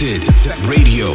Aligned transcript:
Radio. 0.00 1.10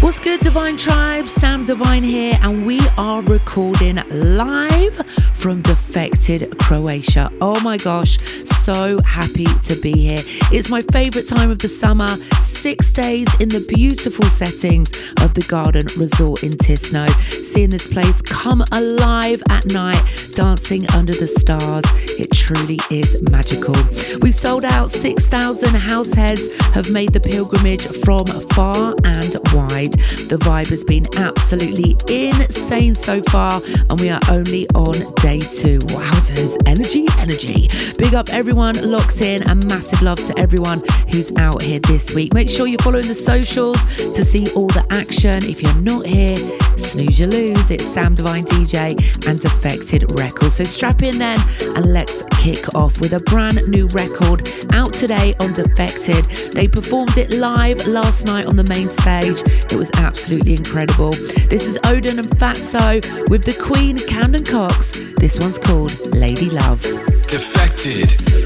What's 0.00 0.18
good, 0.18 0.40
Divine 0.40 0.78
Tribe? 0.78 1.28
Sam 1.28 1.64
Divine 1.66 2.02
here, 2.02 2.38
and 2.40 2.64
we 2.64 2.80
are 2.96 3.20
recording 3.20 3.96
live 4.08 4.96
from 5.34 5.60
Defected 5.60 6.58
Croatia. 6.58 7.30
Oh 7.42 7.60
my 7.60 7.76
gosh, 7.76 8.18
so 8.44 8.98
happy 9.02 9.44
to 9.44 9.76
be 9.76 9.92
here. 9.92 10.22
It's 10.50 10.70
my 10.70 10.80
favorite 10.80 11.28
time 11.28 11.50
of 11.50 11.58
the 11.58 11.68
summer, 11.68 12.16
six 12.40 12.90
days 12.90 13.28
in 13.38 13.50
the 13.50 13.60
beautiful 13.68 14.24
settings 14.30 14.90
of 15.20 15.34
the 15.34 15.44
Garden 15.48 15.86
Resort 15.98 16.44
in 16.44 16.52
Tisno. 16.52 17.10
Seeing 17.44 17.68
this 17.68 17.86
place 17.86 18.22
come 18.22 18.64
alive 18.72 19.42
at 19.50 19.66
night, 19.66 20.02
dancing 20.34 20.88
under 20.90 21.12
the 21.12 21.28
stars, 21.28 21.84
it 22.18 22.30
truly 22.32 22.78
is 22.90 23.20
magical. 23.30 23.74
We've 24.20 24.34
sold 24.34 24.64
out 24.64 24.90
6,000 24.90 25.74
house 25.74 26.12
heads, 26.12 26.54
have 26.74 26.90
made 26.90 27.12
the 27.12 27.20
pilgrimage 27.20 27.86
from 28.04 28.26
far 28.50 28.94
and 29.04 29.36
wide. 29.52 29.94
The 30.28 30.38
vibe 30.40 30.68
has 30.68 30.84
been 30.84 31.06
absolutely 31.16 31.96
insane 32.08 32.94
so 32.94 33.22
far, 33.22 33.62
and 33.90 34.00
we 34.00 34.10
are 34.10 34.20
only 34.28 34.68
on 34.70 34.94
day 35.16 35.40
two. 35.40 35.78
Wowzers, 35.94 36.56
energy, 36.66 37.06
energy. 37.18 37.68
Big 37.96 38.14
up 38.14 38.28
everyone 38.30 38.74
locked 38.90 39.20
in, 39.20 39.42
and 39.44 39.66
massive 39.68 40.02
love 40.02 40.18
to 40.26 40.38
everyone 40.38 40.82
who's 41.10 41.34
out 41.36 41.62
here 41.62 41.80
this 41.80 42.14
week. 42.14 42.34
Make 42.34 42.50
sure 42.50 42.66
you're 42.66 42.78
following 42.80 43.08
the 43.08 43.14
socials 43.14 43.78
to 43.96 44.24
see 44.24 44.50
all 44.54 44.68
the 44.68 44.84
action. 44.90 45.44
If 45.44 45.62
you're 45.62 45.74
not 45.76 46.06
here, 46.06 46.36
snooze 46.84 47.18
you 47.18 47.26
lose. 47.26 47.70
It's 47.70 47.84
Sam 47.84 48.14
Divine 48.14 48.44
DJ 48.44 49.26
and 49.26 49.40
Defected 49.40 50.18
Records. 50.18 50.56
So 50.56 50.64
strap 50.64 51.02
in 51.02 51.18
then, 51.18 51.38
and 51.74 51.92
let's 51.92 52.22
kick 52.38 52.74
off 52.74 53.00
with 53.00 53.14
a 53.14 53.20
brand 53.20 53.66
new 53.68 53.86
record 53.88 54.48
out 54.72 54.92
today 54.92 55.34
on 55.40 55.52
Defected. 55.52 56.24
They 56.52 56.68
performed 56.68 57.16
it 57.16 57.32
live 57.32 57.86
last 57.86 58.26
night 58.26 58.46
on 58.46 58.56
the 58.56 58.64
main 58.64 58.90
stage. 58.90 59.40
It 59.72 59.76
was 59.76 59.90
absolutely 59.94 60.54
incredible. 60.54 61.12
This 61.48 61.66
is 61.66 61.78
Oden 61.78 62.18
and 62.18 62.28
Fatzo 62.28 63.28
with 63.28 63.44
the 63.44 63.54
Queen 63.54 63.98
Camden 63.98 64.44
Cox. 64.44 64.92
This 65.16 65.38
one's 65.40 65.58
called 65.58 65.98
Lady 66.14 66.50
Love. 66.50 66.82
Defected. 67.26 68.43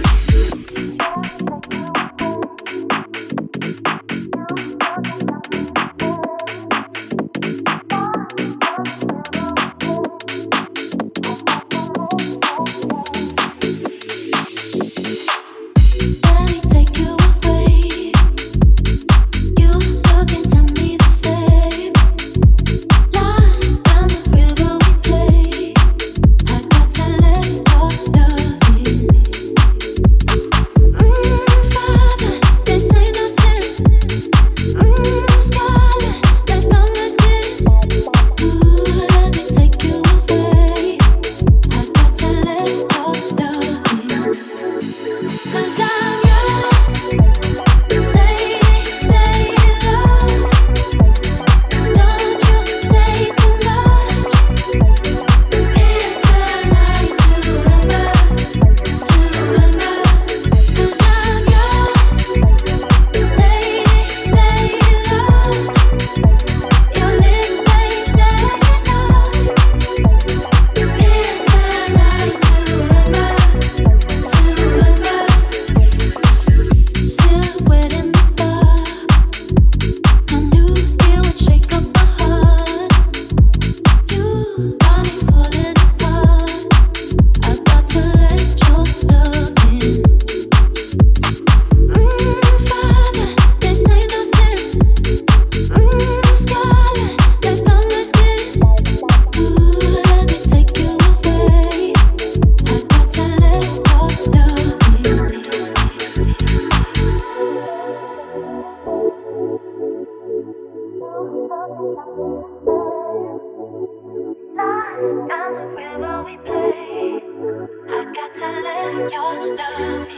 your 119.10 119.56
love. 119.56 120.08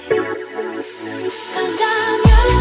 Cause 1.55 1.81
I'm 1.83 2.21
yours. 2.27 2.60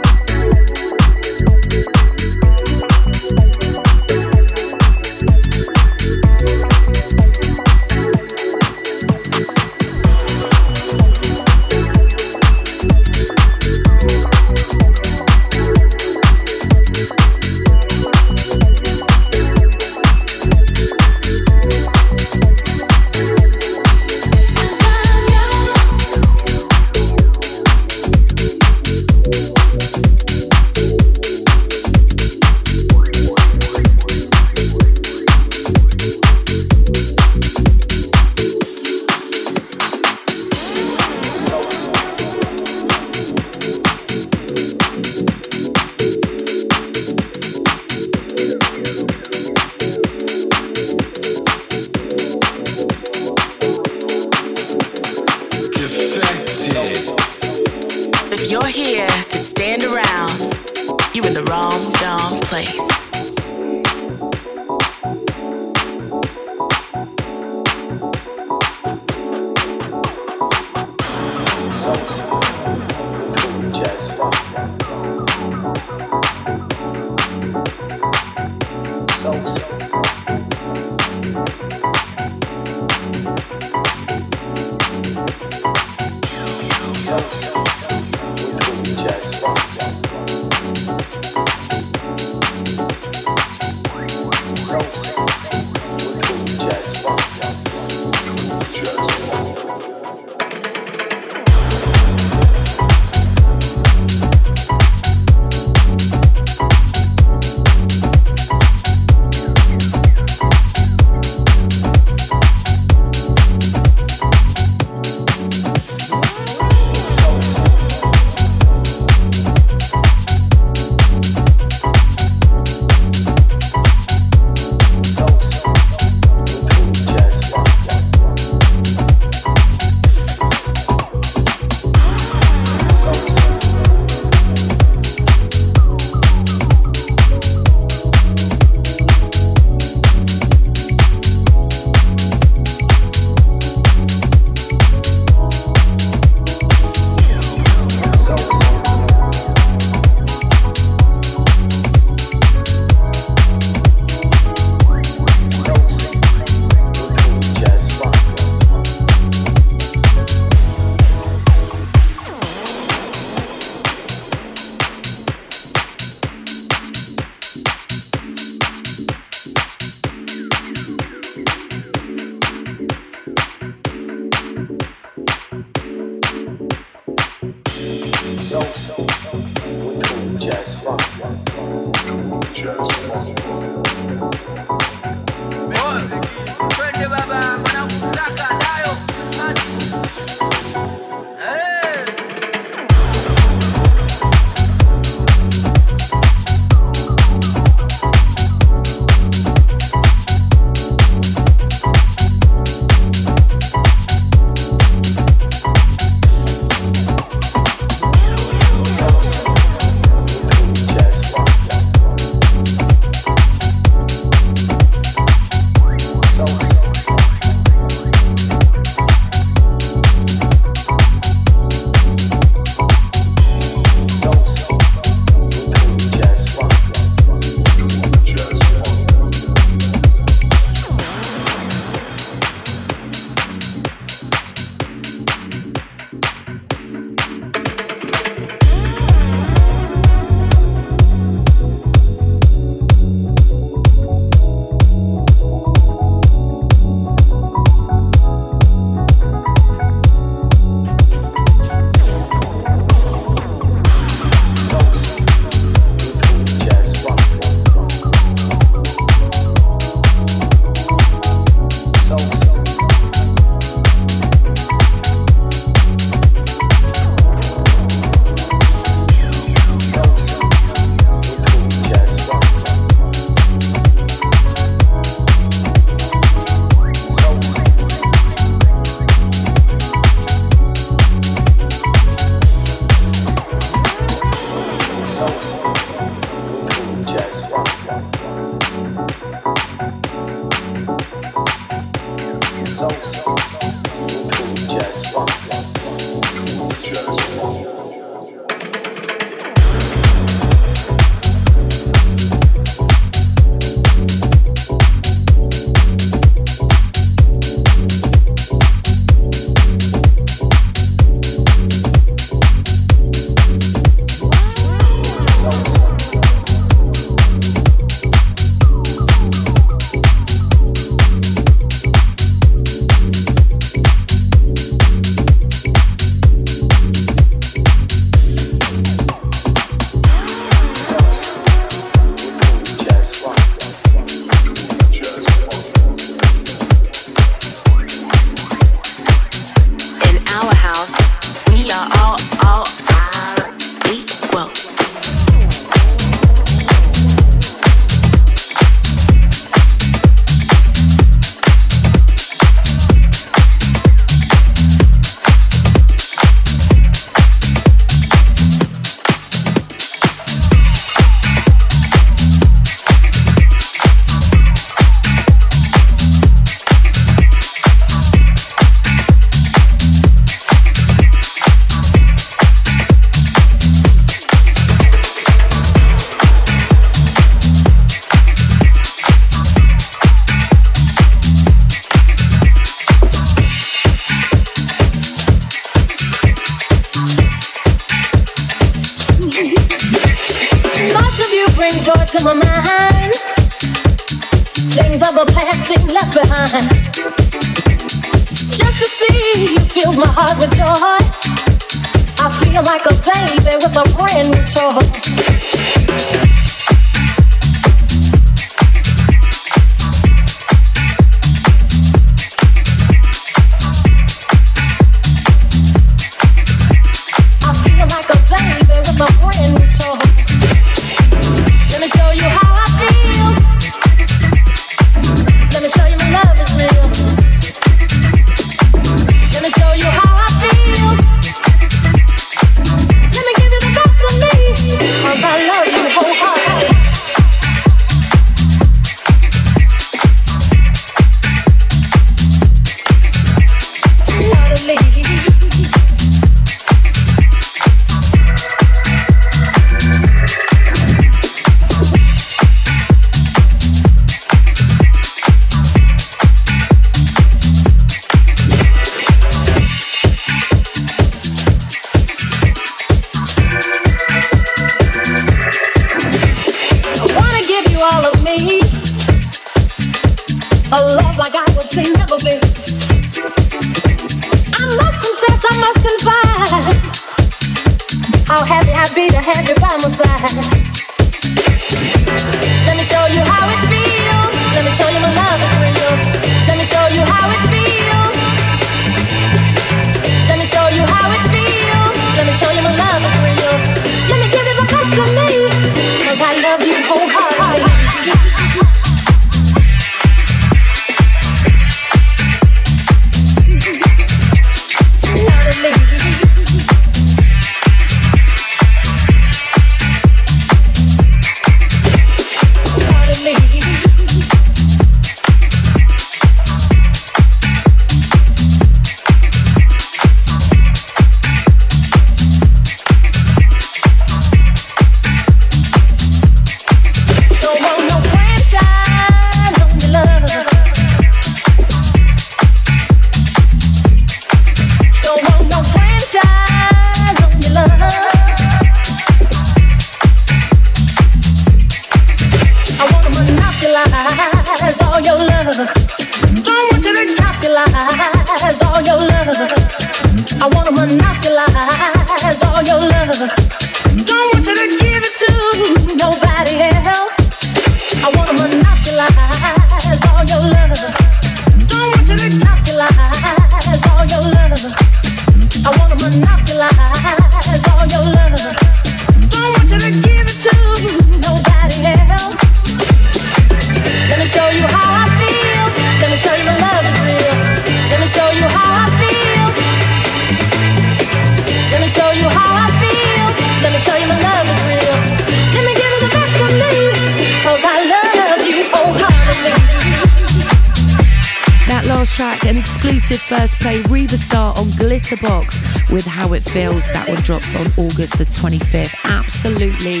25th. 598.48 598.94
Absolutely 599.04 600.00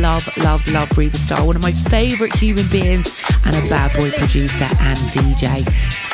love, 0.00 0.26
love, 0.38 0.66
love 0.72 0.96
Riva 0.96 1.16
Starr. 1.16 1.44
One 1.44 1.56
of 1.56 1.62
my 1.62 1.72
favourite 1.72 2.34
human 2.34 2.66
beings 2.68 3.22
and 3.44 3.54
a 3.54 3.68
bad 3.68 3.92
boy 3.98 4.10
producer 4.10 4.64
and 4.80 4.98
DJ. 5.12 5.66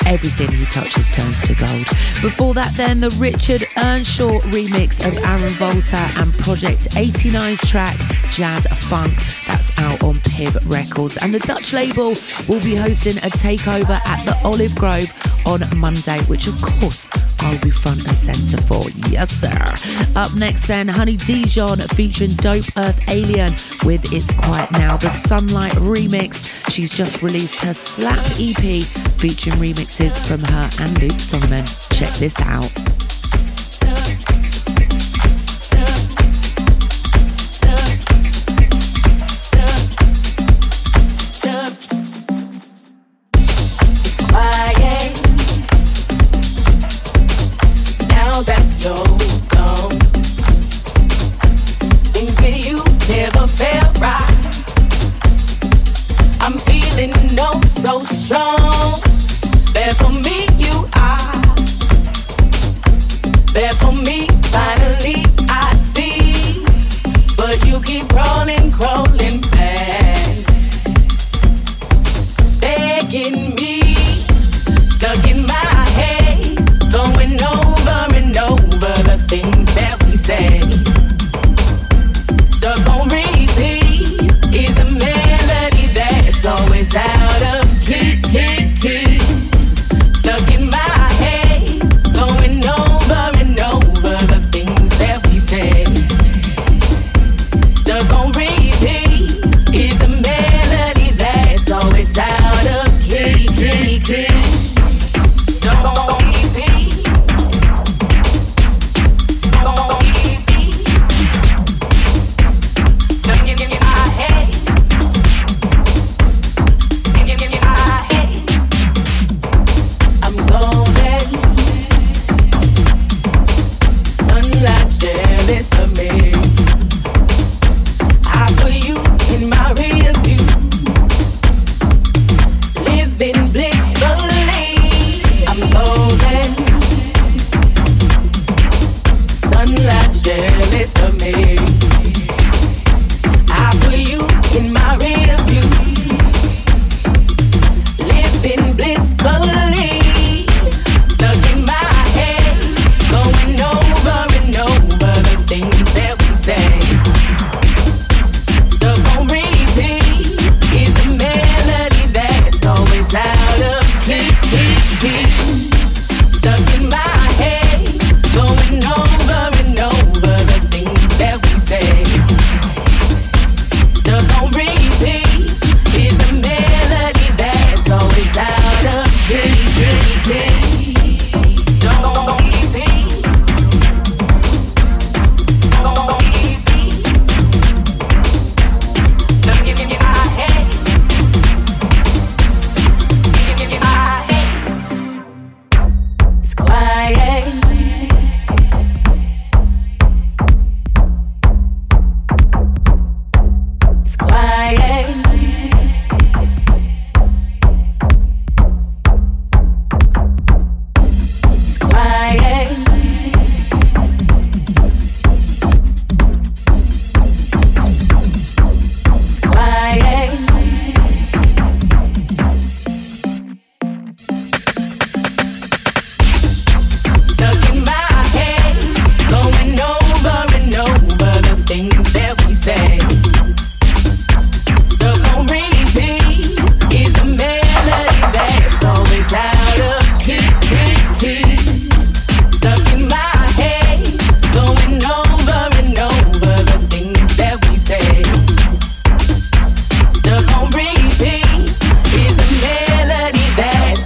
Everything 0.07 0.51
he 0.51 0.65
touches 0.67 1.11
turns 1.11 1.43
to 1.43 1.55
gold. 1.55 1.87
Before 2.23 2.55
that, 2.55 2.73
then, 2.77 3.01
the 3.01 3.11
Richard 3.19 3.63
Earnshaw 3.77 4.41
remix 4.51 5.07
of 5.07 5.17
Aron 5.19 5.49
Volta 5.51 5.99
and 6.21 6.33
Project 6.39 6.91
89's 6.97 7.61
track 7.69 7.97
Jazz 8.31 8.67
Funk. 8.89 9.15
That's 9.47 9.71
out 9.79 10.03
on 10.03 10.17
PIV 10.17 10.69
Records. 10.69 11.17
And 11.19 11.33
the 11.33 11.41
Dutch 11.41 11.73
label 11.73 12.15
will 12.49 12.63
be 12.63 12.75
hosting 12.75 13.19
a 13.19 13.31
takeover 13.31 14.01
at 14.07 14.25
the 14.25 14.37
Olive 14.45 14.75
Grove 14.75 15.13
on 15.47 15.63
Monday, 15.79 16.21
which 16.23 16.49
of 16.49 16.61
course 16.61 17.07
Be 17.57 17.71
front 17.71 18.07
and 18.07 18.17
centre 18.17 18.63
for. 18.65 18.83
Yes, 19.09 19.31
sir. 19.31 19.75
Up 20.15 20.35
next, 20.35 20.69
then, 20.69 20.87
Honey 20.87 21.17
Dijon 21.17 21.79
featuring 21.89 22.35
Dope 22.35 22.67
Earth 22.77 23.01
Alien 23.09 23.53
with 23.85 24.13
It's 24.13 24.33
Quiet 24.35 24.71
Now, 24.73 24.97
the 24.99 25.11
Sunlight 25.11 25.73
remix. 25.73 26.71
She's 26.71 26.91
just 26.91 27.23
released 27.23 27.61
her 27.61 27.73
Slap 27.73 28.19
EP 28.39 28.85
featuring 29.19 29.57
remixes 29.57 30.17
from 30.27 30.43
her 30.43 30.71
and 30.81 31.03
Luke 31.03 31.19
Solomon. 31.21 31.65
Check 31.91 32.15
this 32.15 32.39
out. 32.41 33.18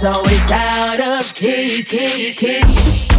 always 0.03 0.51
out 0.51 0.99
of 0.99 1.33
key, 1.33 1.83
key, 1.83 2.33
key. 2.33 3.12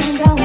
down. 0.00 0.39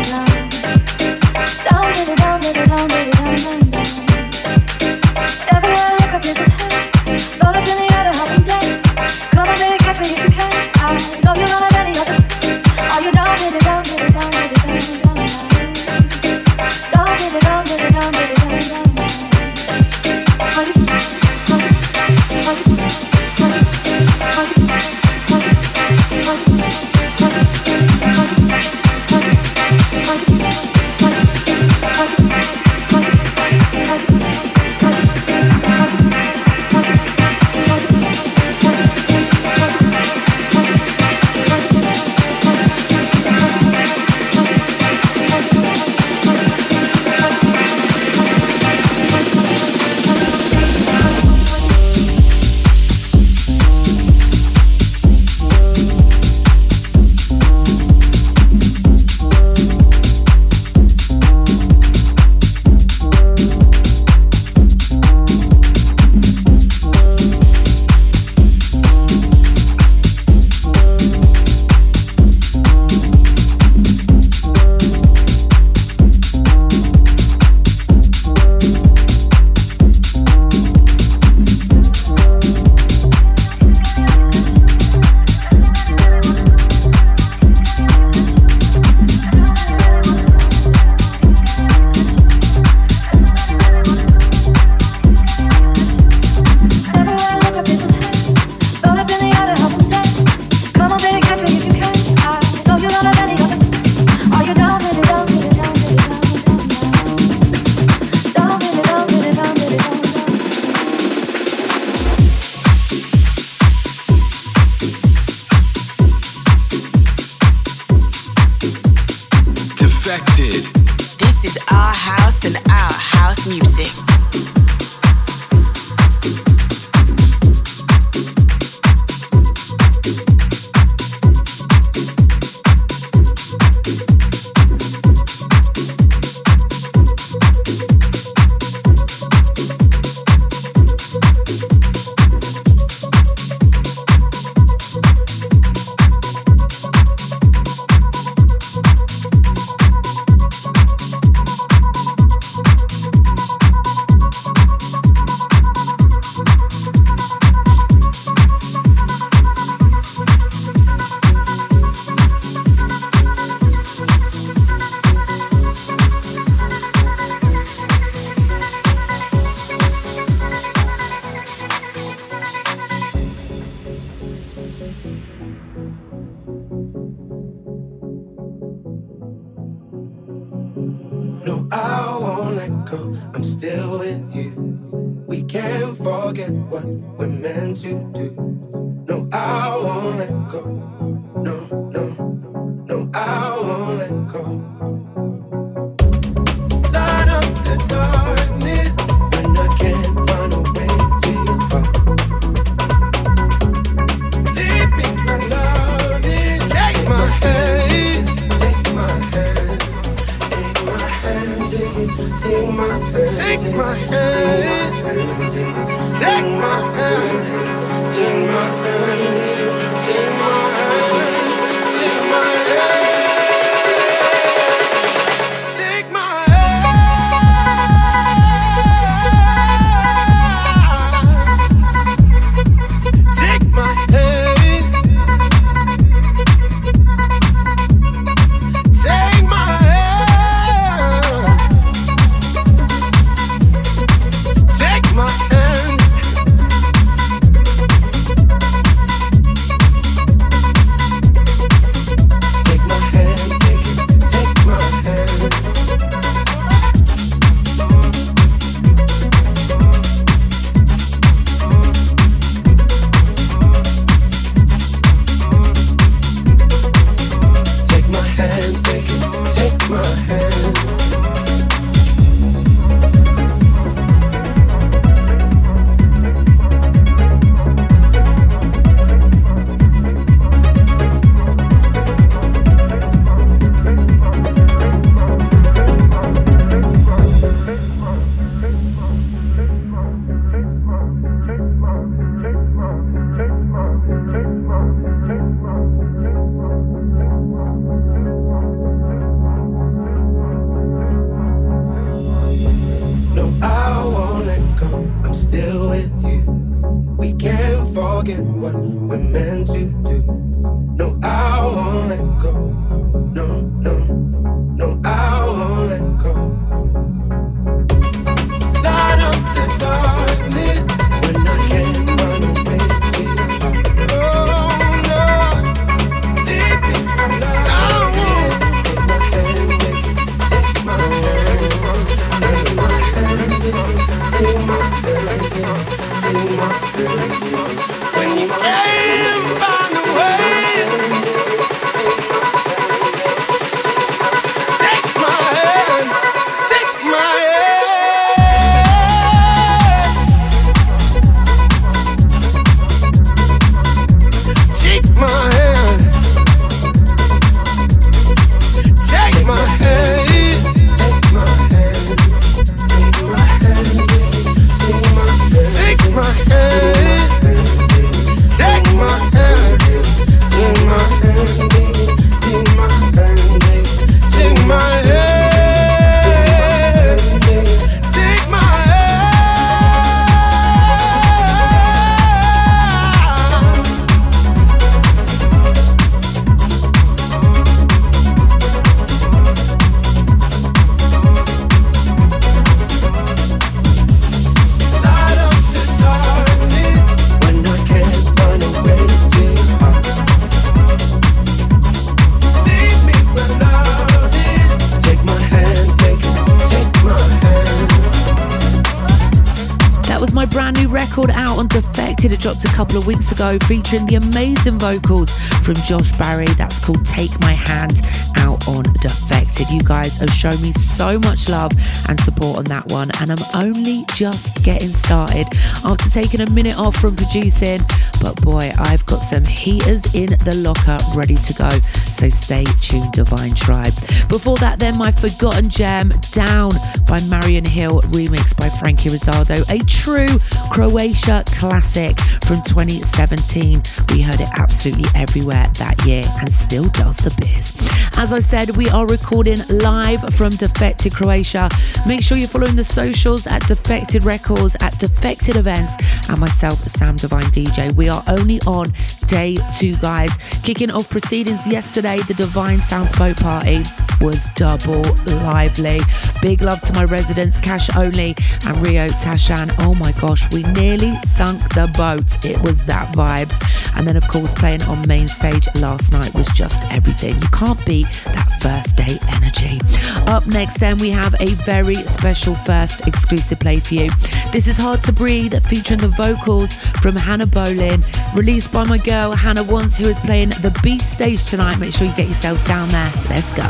Couple 412.95 413.12
of 413.12 413.17
weeks 413.17 413.31
ago 413.34 413.60
featuring 413.67 414.05
the 414.05 414.15
amazing 414.15 414.79
vocals 414.79 415.38
from 415.65 415.75
Josh 415.86 416.13
Barry. 416.13 416.45
That's 416.55 416.79
called 416.79 417.05
Take 417.05 417.38
My 417.41 417.51
Hand. 417.51 417.99
out 418.45 418.67
on 418.67 418.84
Defected. 419.01 419.69
You 419.69 419.81
guys 419.81 420.17
have 420.17 420.29
shown 420.29 420.60
me 420.62 420.71
so 420.71 421.19
much 421.19 421.49
love 421.49 421.71
and 422.08 422.19
support 422.21 422.58
on 422.58 422.63
that 422.65 422.86
one, 422.91 423.10
and 423.19 423.31
I'm 423.31 423.43
only 423.53 424.05
just 424.13 424.63
getting 424.63 424.89
started 424.89 425.47
after 425.84 426.10
taking 426.10 426.41
a 426.41 426.49
minute 426.51 426.77
off 426.77 426.95
from 426.95 427.15
producing. 427.15 427.81
But 428.21 428.39
boy, 428.41 428.71
I've 428.77 429.05
got 429.05 429.17
some 429.17 429.43
heaters 429.43 430.13
in 430.15 430.29
the 430.45 430.55
locker 430.58 430.97
ready 431.17 431.36
to 431.36 431.53
go. 431.53 431.71
So 432.13 432.29
stay 432.29 432.65
tuned, 432.81 433.12
Divine 433.13 433.55
Tribe. 433.55 433.93
Before 434.29 434.58
that, 434.58 434.79
then 434.79 434.97
my 434.97 435.12
forgotten 435.12 435.69
gem, 435.69 436.10
Down 436.31 436.71
by 437.08 437.19
Marian 437.29 437.65
Hill, 437.65 438.01
remixed 438.13 438.58
by 438.58 438.69
Franky 438.69 439.10
Rizardo, 439.10 439.58
a 439.69 439.79
true 439.86 440.38
Croatia 440.71 441.43
classic 441.47 442.17
from 442.45 442.62
2017. 442.62 443.81
We 444.10 444.21
heard 444.21 444.39
it 444.39 444.49
absolutely 444.53 445.10
everywhere 445.15 445.67
that 445.79 446.05
year 446.05 446.23
and 446.39 446.53
still 446.53 446.88
does 446.89 447.17
the 447.17 447.34
biz. 447.41 447.75
As 448.17 448.31
I 448.31 448.39
said, 448.39 448.77
we 448.77 448.88
are 448.89 449.08
recording 449.08 449.58
live 449.69 450.21
from 450.36 450.51
Defected 450.51 451.13
Croatia. 451.13 451.69
Make 452.08 452.21
sure 452.21 452.38
you're 452.38 452.47
following 452.47 452.75
the 452.75 452.84
socials 452.84 453.47
at 453.47 453.65
Defected 453.67 454.23
Records, 454.23 454.75
at 454.81 454.97
Defected 454.99 455.55
Events, 455.55 455.95
and 456.29 456.39
myself, 456.39 456.79
Sam 456.88 457.15
Divine 457.15 457.45
DJ. 457.45 457.93
We 457.95 458.10
are 458.10 458.23
only 458.27 458.60
on 458.67 458.91
day 459.28 459.56
two, 459.78 459.96
guys. 459.98 460.36
Kicking 460.64 460.92
off 460.92 461.10
proceedings 461.10 461.66
yesterday, 461.68 462.20
the 462.28 462.34
Divine 462.34 462.80
Sounds 462.80 463.12
Boat 463.18 463.38
Party 463.38 463.84
was 464.22 464.46
double 464.56 465.04
lively. 465.44 466.02
Big 466.42 466.62
love 466.62 466.82
to 466.82 466.94
my 466.94 467.06
residents, 467.06 467.58
Cash 467.58 467.96
Only 467.96 468.36
and 468.66 468.78
Rio 468.86 469.08
Tashan. 469.08 469.74
Oh 469.80 469.94
my 469.96 470.12
gosh, 470.20 470.52
we 470.54 470.64
nearly 470.74 471.14
sunk 471.24 471.60
the 471.74 471.92
boat. 471.98 472.46
It 472.46 472.62
was 472.62 472.84
that 472.86 473.14
vibes. 473.16 473.58
And 473.98 474.08
then, 474.08 474.18
of 474.18 474.28
course, 474.28 474.54
playing 474.54 474.84
on 474.84 475.08
main 475.08 475.28
stage 475.28 475.68
last 475.80 476.12
night 476.12 476.34
was 476.34 476.48
just 476.50 476.84
everything. 476.92 477.36
You 477.36 477.48
can't 477.50 477.84
beat 477.86 478.08
that 478.26 478.52
first 478.62 478.96
day 478.96 479.18
energy. 479.34 479.80
Up 480.28 480.46
next, 480.48 480.80
then, 480.80 480.98
we 480.98 481.10
have 481.10 481.34
a 481.40 481.48
very 481.64 481.96
special 481.96 482.56
first 482.56 483.08
exclusive 483.08 483.60
play 483.60 483.80
for 483.80 483.94
you. 483.96 484.10
This 484.52 484.68
is 484.68 484.78
Hard 484.78 485.04
to 485.04 485.12
Breathe, 485.12 485.54
featuring 485.66 486.00
the 486.00 486.10
vocals 486.10 486.74
from 487.02 487.16
Hannah 487.16 487.48
Boleyn, 487.48 488.04
released 488.36 488.74
by 488.74 488.84
my 488.84 488.98
girl 488.98 489.14
Hannah 489.15 489.63
Wants, 489.63 489.97
who 489.97 490.10
is 490.10 490.19
playing 490.19 490.49
the 490.49 490.78
beach 490.84 491.01
stage 491.01 491.45
tonight. 491.45 491.78
Make 491.78 491.93
sure 491.93 492.06
you 492.06 492.15
get 492.15 492.25
yourselves 492.28 492.65
down 492.67 492.89
there. 492.89 493.12
Let's 493.30 493.54
go. 493.54 493.63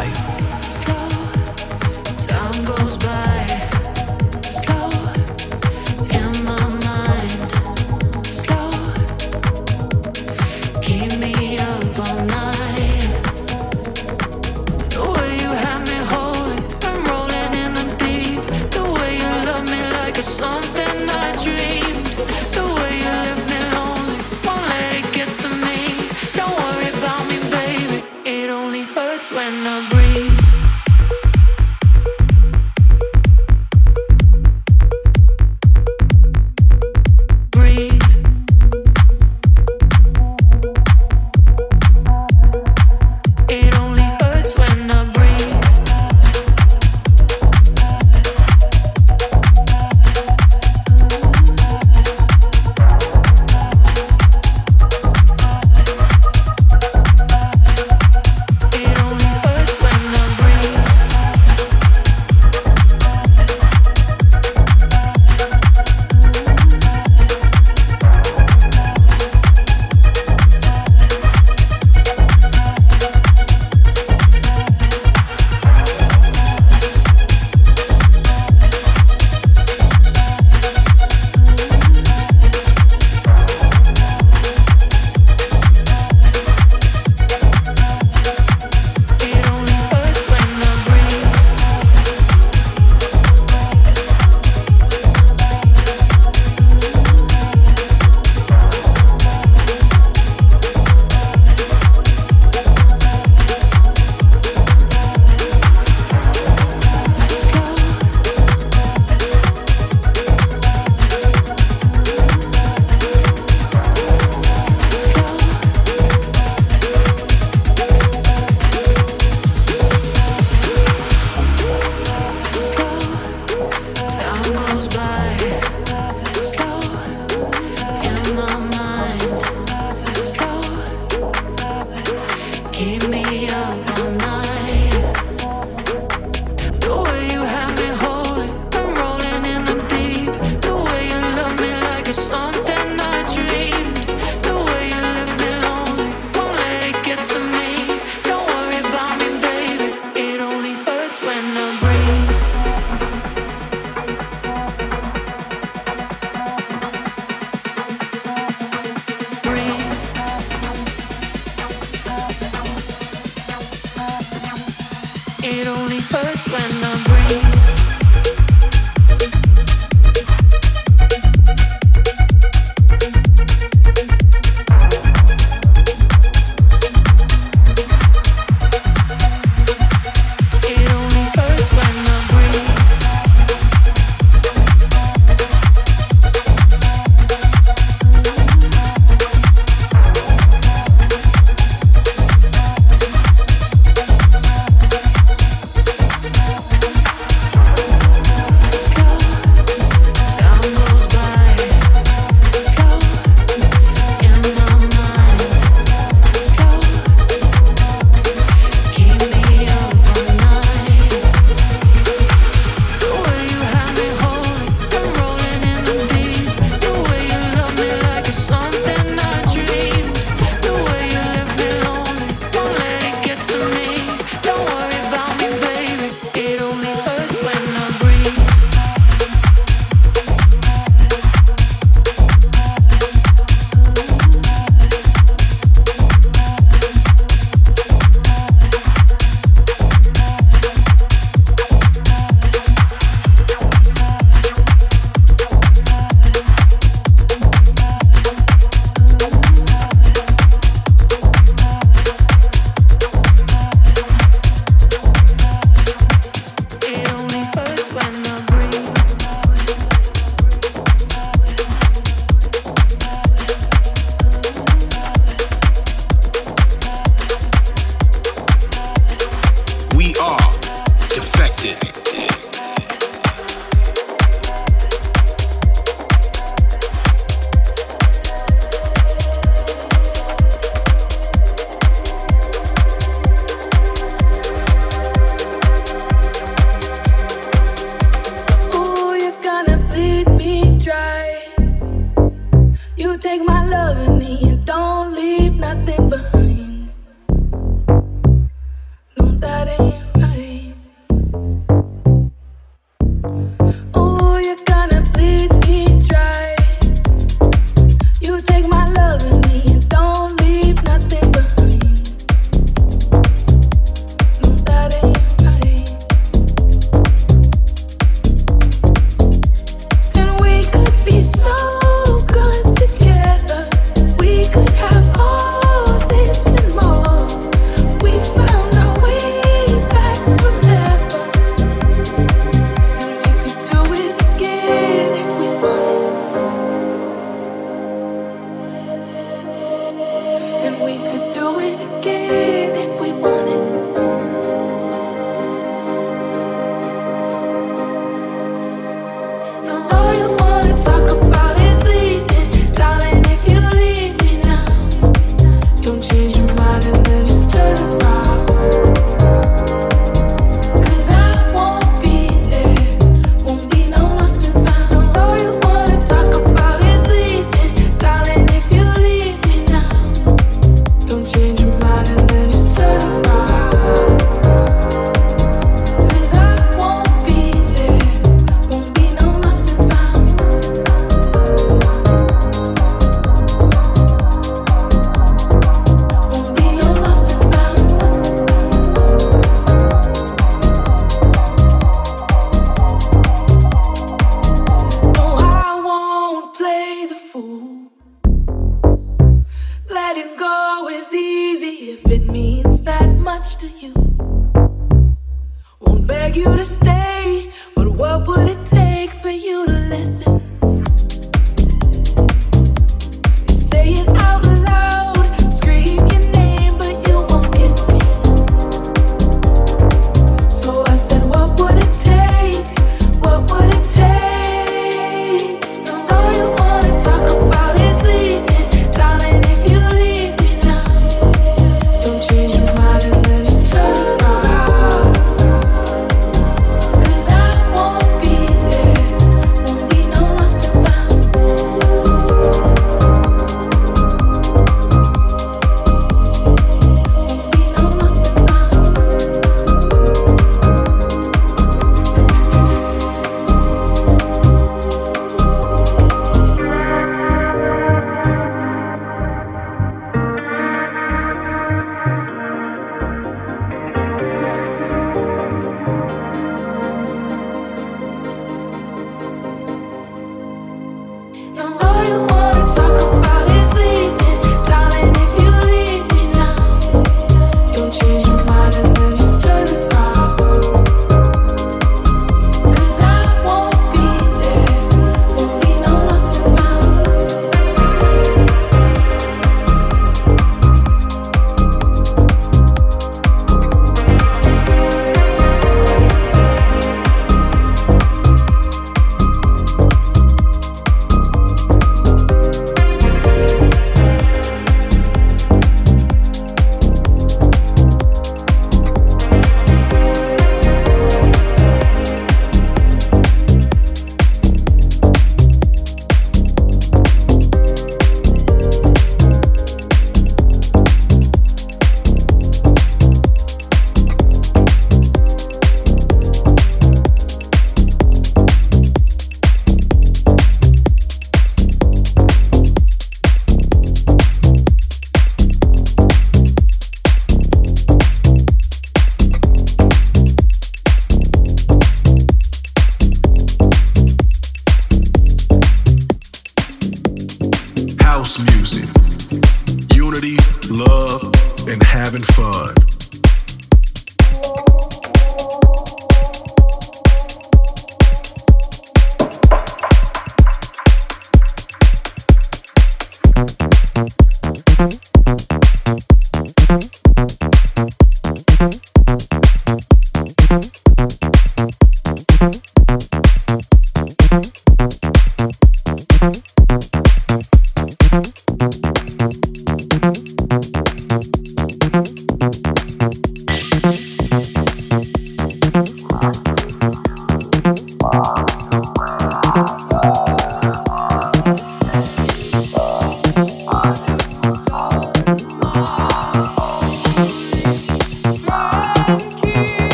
you 406.36 406.58
to 406.58 406.66
stay, 406.66 407.50
but 407.76 407.88
what 407.88 408.28
would 408.28 408.50
it 408.50 408.68
take 408.68 409.14
for 409.14 409.30
you 409.30 409.66
to 409.66 409.72
listen? 409.72 410.35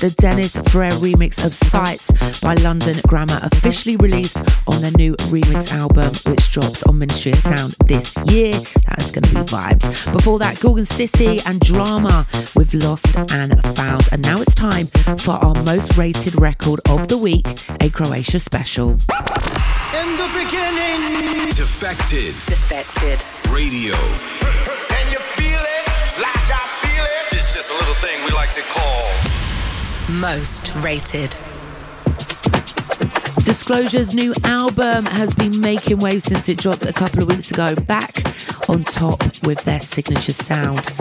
The 0.00 0.14
Dennis 0.16 0.56
Ferrer 0.56 0.88
remix 1.04 1.44
of 1.44 1.54
Sights 1.54 2.40
by 2.40 2.54
London 2.54 2.96
Grammar, 3.06 3.38
officially 3.42 3.96
released 3.96 4.38
on 4.66 4.80
their 4.80 4.92
new 4.92 5.14
remix 5.28 5.74
album, 5.74 6.10
which 6.24 6.50
drops 6.50 6.82
on 6.84 6.98
Ministry 6.98 7.32
of 7.32 7.38
Sound 7.38 7.76
this 7.84 8.16
year. 8.24 8.52
That 8.88 8.96
is 8.96 9.10
going 9.10 9.24
to 9.24 9.34
be 9.34 9.42
vibes. 9.52 10.10
Before 10.10 10.38
that, 10.38 10.58
Gorgon 10.60 10.86
City 10.86 11.38
and 11.44 11.60
Drama 11.60 12.26
with 12.56 12.72
Lost 12.72 13.14
and 13.30 13.62
Found. 13.76 14.08
And 14.10 14.22
now 14.22 14.40
it's 14.40 14.54
time 14.54 14.86
for 15.18 15.32
our 15.32 15.52
most 15.64 15.98
rated 15.98 16.40
record 16.40 16.80
of 16.88 17.08
the 17.08 17.18
week, 17.18 17.46
a 17.82 17.90
Croatia 17.90 18.40
special. 18.40 18.92
In 19.92 20.08
the 20.16 20.30
beginning, 20.32 21.52
Defected 21.52 22.32
Defected. 22.48 23.20
Radio. 23.52 23.92
Can 24.88 25.12
you 25.12 25.20
feel 25.36 25.60
it? 25.60 25.84
Like 26.16 26.48
I 26.48 26.64
feel 26.80 27.04
it? 27.04 27.36
It's 27.36 27.52
just 27.52 27.68
a 27.68 27.74
little 27.74 28.00
thing 28.00 28.24
we 28.24 28.30
like 28.30 28.52
to 28.54 28.62
call 28.62 29.39
Most 30.18 30.74
rated. 30.76 31.30
Disclosure's 33.44 34.12
new 34.12 34.34
album 34.42 35.06
has 35.06 35.32
been 35.34 35.60
making 35.60 36.00
waves 36.00 36.24
since 36.24 36.48
it 36.48 36.58
dropped 36.58 36.84
a 36.84 36.92
couple 36.92 37.22
of 37.22 37.28
weeks 37.28 37.50
ago. 37.52 37.76
Back 37.76 38.24
on 38.68 38.82
top 38.82 39.22
with 39.44 39.62
their 39.62 39.80
signature 39.80 40.32
sound. 40.32 40.92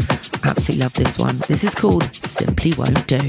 Absolutely 0.43 0.83
love 0.83 0.93
this 0.93 1.17
one. 1.17 1.37
This 1.47 1.63
is 1.63 1.73
called 1.73 2.13
Simply 2.13 2.73
Won't 2.73 3.07
Do. 3.07 3.19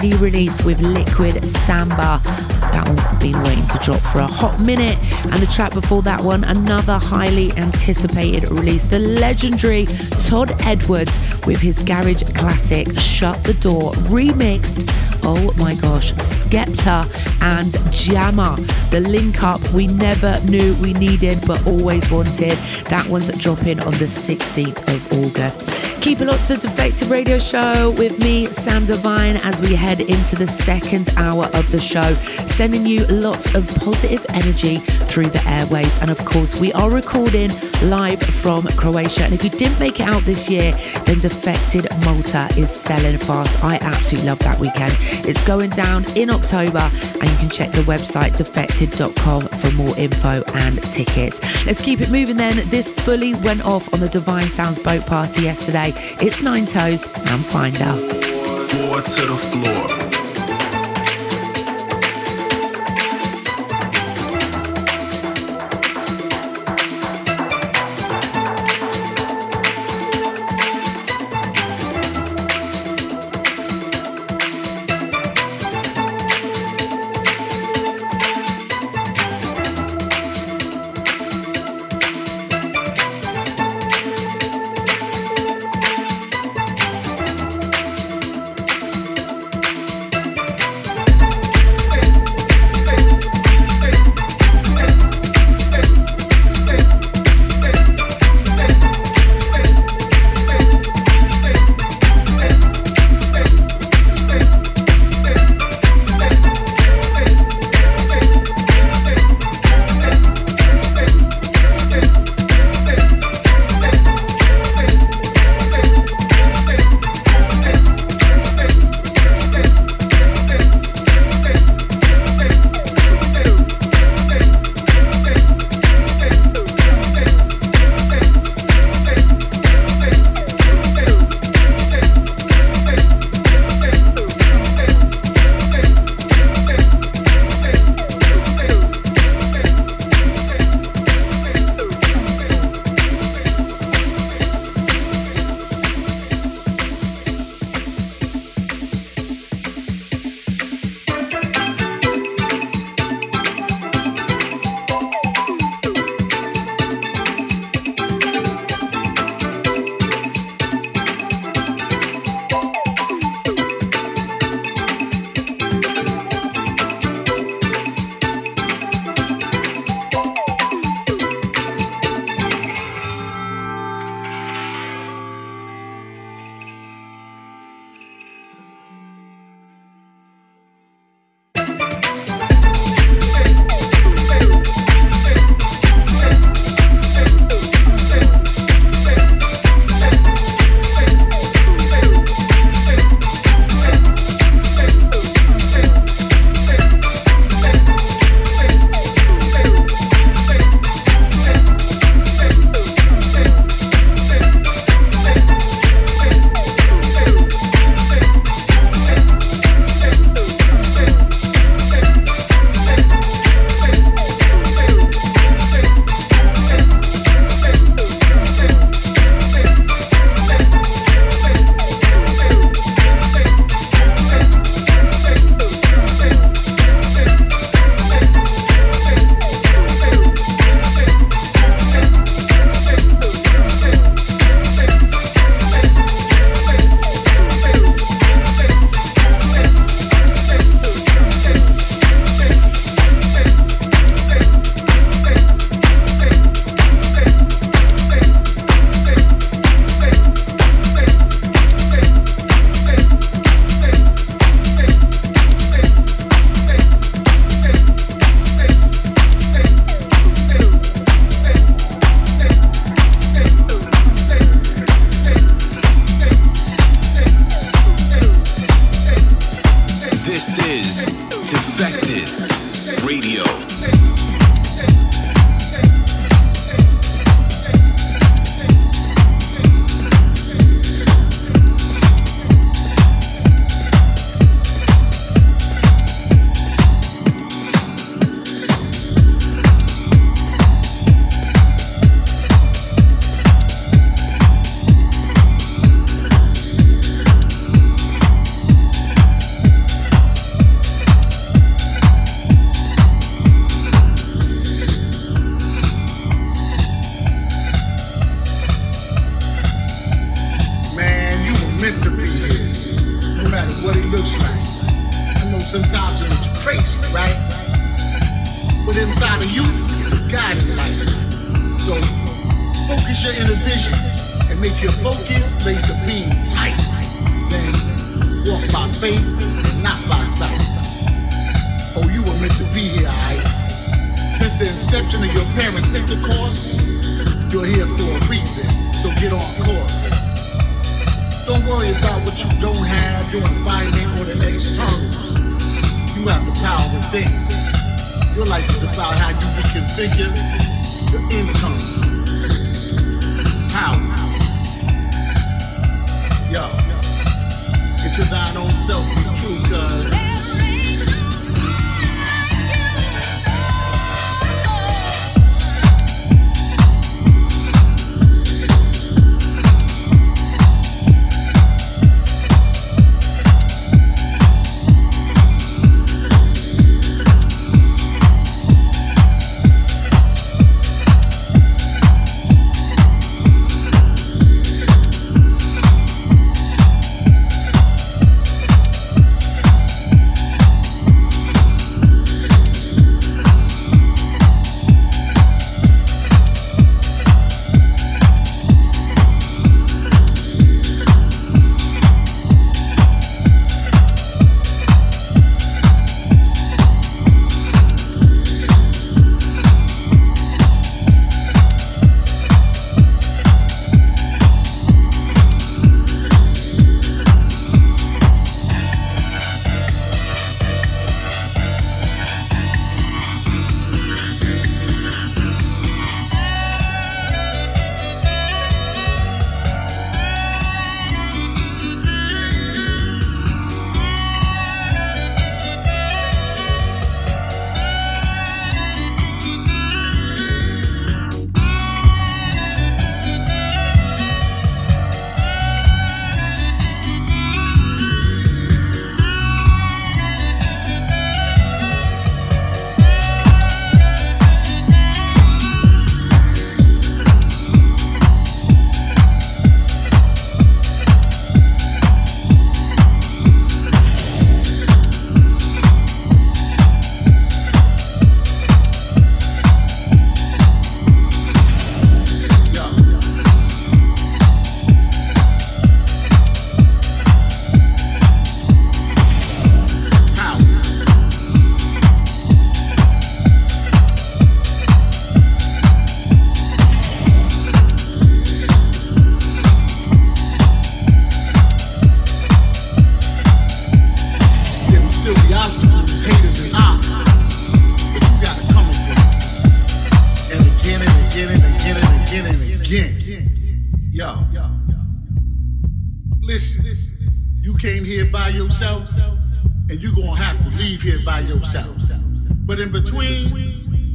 Coming 0.00 0.18
release 0.18 0.64
with 0.64 0.80
Liquid 0.80 1.46
Samba. 1.46 2.20
That 2.72 2.84
one's 2.86 3.22
been 3.22 3.40
waiting 3.44 3.66
to 3.66 3.78
drop 3.78 4.00
for 4.00 4.20
a 4.20 4.26
hot 4.26 4.58
minute. 4.58 4.98
And 5.24 5.34
the 5.34 5.46
track 5.46 5.72
before 5.72 6.02
that 6.02 6.20
one, 6.20 6.42
another 6.44 6.98
highly 6.98 7.52
anticipated 7.52 8.50
release, 8.50 8.86
the 8.86 8.98
legendary 8.98 9.86
Todd 10.26 10.52
Edwards 10.62 11.16
with 11.46 11.60
his 11.60 11.80
garage 11.82 12.24
classic 12.34 12.98
Shut 12.98 13.42
the 13.44 13.54
Door 13.54 13.92
remixed. 14.10 14.90
Oh 15.22 15.54
my 15.56 15.74
gosh, 15.76 16.12
Skepta 16.14 17.06
and 17.40 17.94
Jammer. 17.94 18.56
The 18.90 19.00
link 19.00 19.42
up 19.42 19.60
we 19.72 19.86
never 19.86 20.40
knew 20.44 20.74
we 20.82 20.92
needed 20.94 21.40
but 21.46 21.64
always 21.66 22.10
wanted. 22.10 22.58
That 22.88 23.06
one's 23.08 23.28
dropping 23.40 23.80
on 23.80 23.92
the 23.92 24.06
16th 24.06 24.78
of 24.92 25.12
August. 25.12 25.73
Keep 26.04 26.20
it 26.20 26.26
locked 26.26 26.48
to 26.48 26.56
the 26.56 26.58
Defected 26.58 27.08
Radio 27.08 27.38
Show 27.38 27.92
with 27.92 28.18
me, 28.18 28.44
Sam 28.48 28.84
Divine, 28.84 29.36
as 29.38 29.62
we 29.62 29.74
head 29.74 30.02
into 30.02 30.36
the 30.36 30.46
second 30.46 31.08
hour 31.16 31.46
of 31.54 31.70
the 31.72 31.80
show, 31.80 32.12
sending 32.46 32.84
you 32.84 33.06
lots 33.06 33.54
of 33.54 33.66
positive 33.76 34.26
energy 34.28 34.76
through 34.76 35.30
the 35.30 35.42
airways. 35.48 35.98
And 36.02 36.10
of 36.10 36.22
course, 36.26 36.60
we 36.60 36.74
are 36.74 36.90
recording 36.90 37.52
live 37.84 38.20
from 38.44 38.66
Croatia. 38.76 39.24
And 39.24 39.32
if 39.32 39.42
you 39.42 39.48
didn't 39.48 39.80
make 39.80 40.00
it 40.00 40.02
out 40.02 40.20
this 40.24 40.50
year, 40.50 40.72
then 41.06 41.18
Defected 41.18 41.88
Malta 42.04 42.46
is 42.58 42.70
selling 42.70 43.16
fast. 43.16 43.64
I 43.64 43.76
absolutely 43.76 44.28
love 44.28 44.38
that 44.40 44.60
weekend. 44.60 44.92
It's 45.26 45.42
going 45.46 45.70
down 45.70 46.04
in 46.14 46.28
October, 46.28 46.90
and 47.20 47.24
you 47.24 47.36
can 47.38 47.48
check 47.48 47.72
the 47.72 47.80
website 47.84 48.36
defected.com 48.36 49.48
for 49.48 49.70
more 49.72 49.96
info 49.96 50.42
and 50.52 50.82
tickets. 50.92 51.40
Let's 51.64 51.80
keep 51.80 52.02
it 52.02 52.10
moving 52.10 52.36
then. 52.36 52.68
This 52.68 52.90
fully 52.90 53.32
went 53.32 53.64
off 53.64 53.90
on 53.94 54.00
the 54.00 54.10
Divine 54.10 54.50
Sounds 54.50 54.78
boat 54.78 55.06
party 55.06 55.40
yesterday. 55.40 55.94
It's 56.20 56.42
Nine 56.42 56.66
Toes 56.66 57.06
and 57.06 57.46
Finder. 57.46 57.94
Four 57.94 59.00
to 59.00 59.26
the 59.26 59.38
floor. 59.38 60.03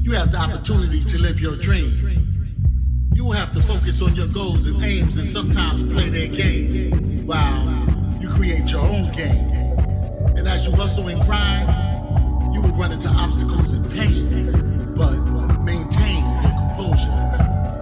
you 0.10 0.16
have 0.16 0.32
the 0.32 0.40
opportunity 0.40 1.04
to 1.04 1.20
live 1.20 1.40
your 1.40 1.56
dream. 1.56 1.94
You 3.14 3.26
will 3.26 3.34
have 3.34 3.52
to 3.52 3.60
focus 3.60 4.02
on 4.02 4.16
your 4.16 4.26
goals 4.30 4.66
and 4.66 4.82
aims 4.82 5.18
and 5.18 5.26
sometimes 5.26 5.84
play 5.94 6.10
their 6.10 6.28
game 6.28 7.28
while 7.28 7.64
you 8.20 8.28
create 8.28 8.72
your 8.72 8.82
own 8.82 9.04
game. 9.12 9.52
And 10.36 10.48
as 10.48 10.66
you 10.66 10.72
hustle 10.72 11.10
and 11.10 11.22
grind, 11.22 11.70
you 12.56 12.60
will 12.60 12.72
run 12.72 12.92
into 12.92 13.08
obstacles 13.08 13.74
and 13.74 13.88
pain, 13.92 14.96
but 14.96 15.20
maintain 15.62 16.24
your 16.42 16.54
composure. 16.58 17.14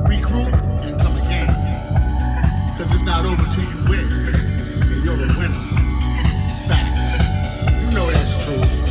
Regroup 0.04 0.52
and 0.84 1.00
come 1.00 1.18
again. 1.26 1.48
Cause 2.78 2.92
it's 2.92 3.04
not 3.04 3.26
over 3.26 3.42
till 3.54 3.64
you 3.64 3.90
win, 3.90 4.36
and 4.36 5.06
you're 5.06 5.16
the 5.16 5.34
winner. 5.40 5.54
Facts. 6.68 7.86
You 7.86 7.92
know 7.92 8.12
that's 8.12 8.44
true. 8.44 8.87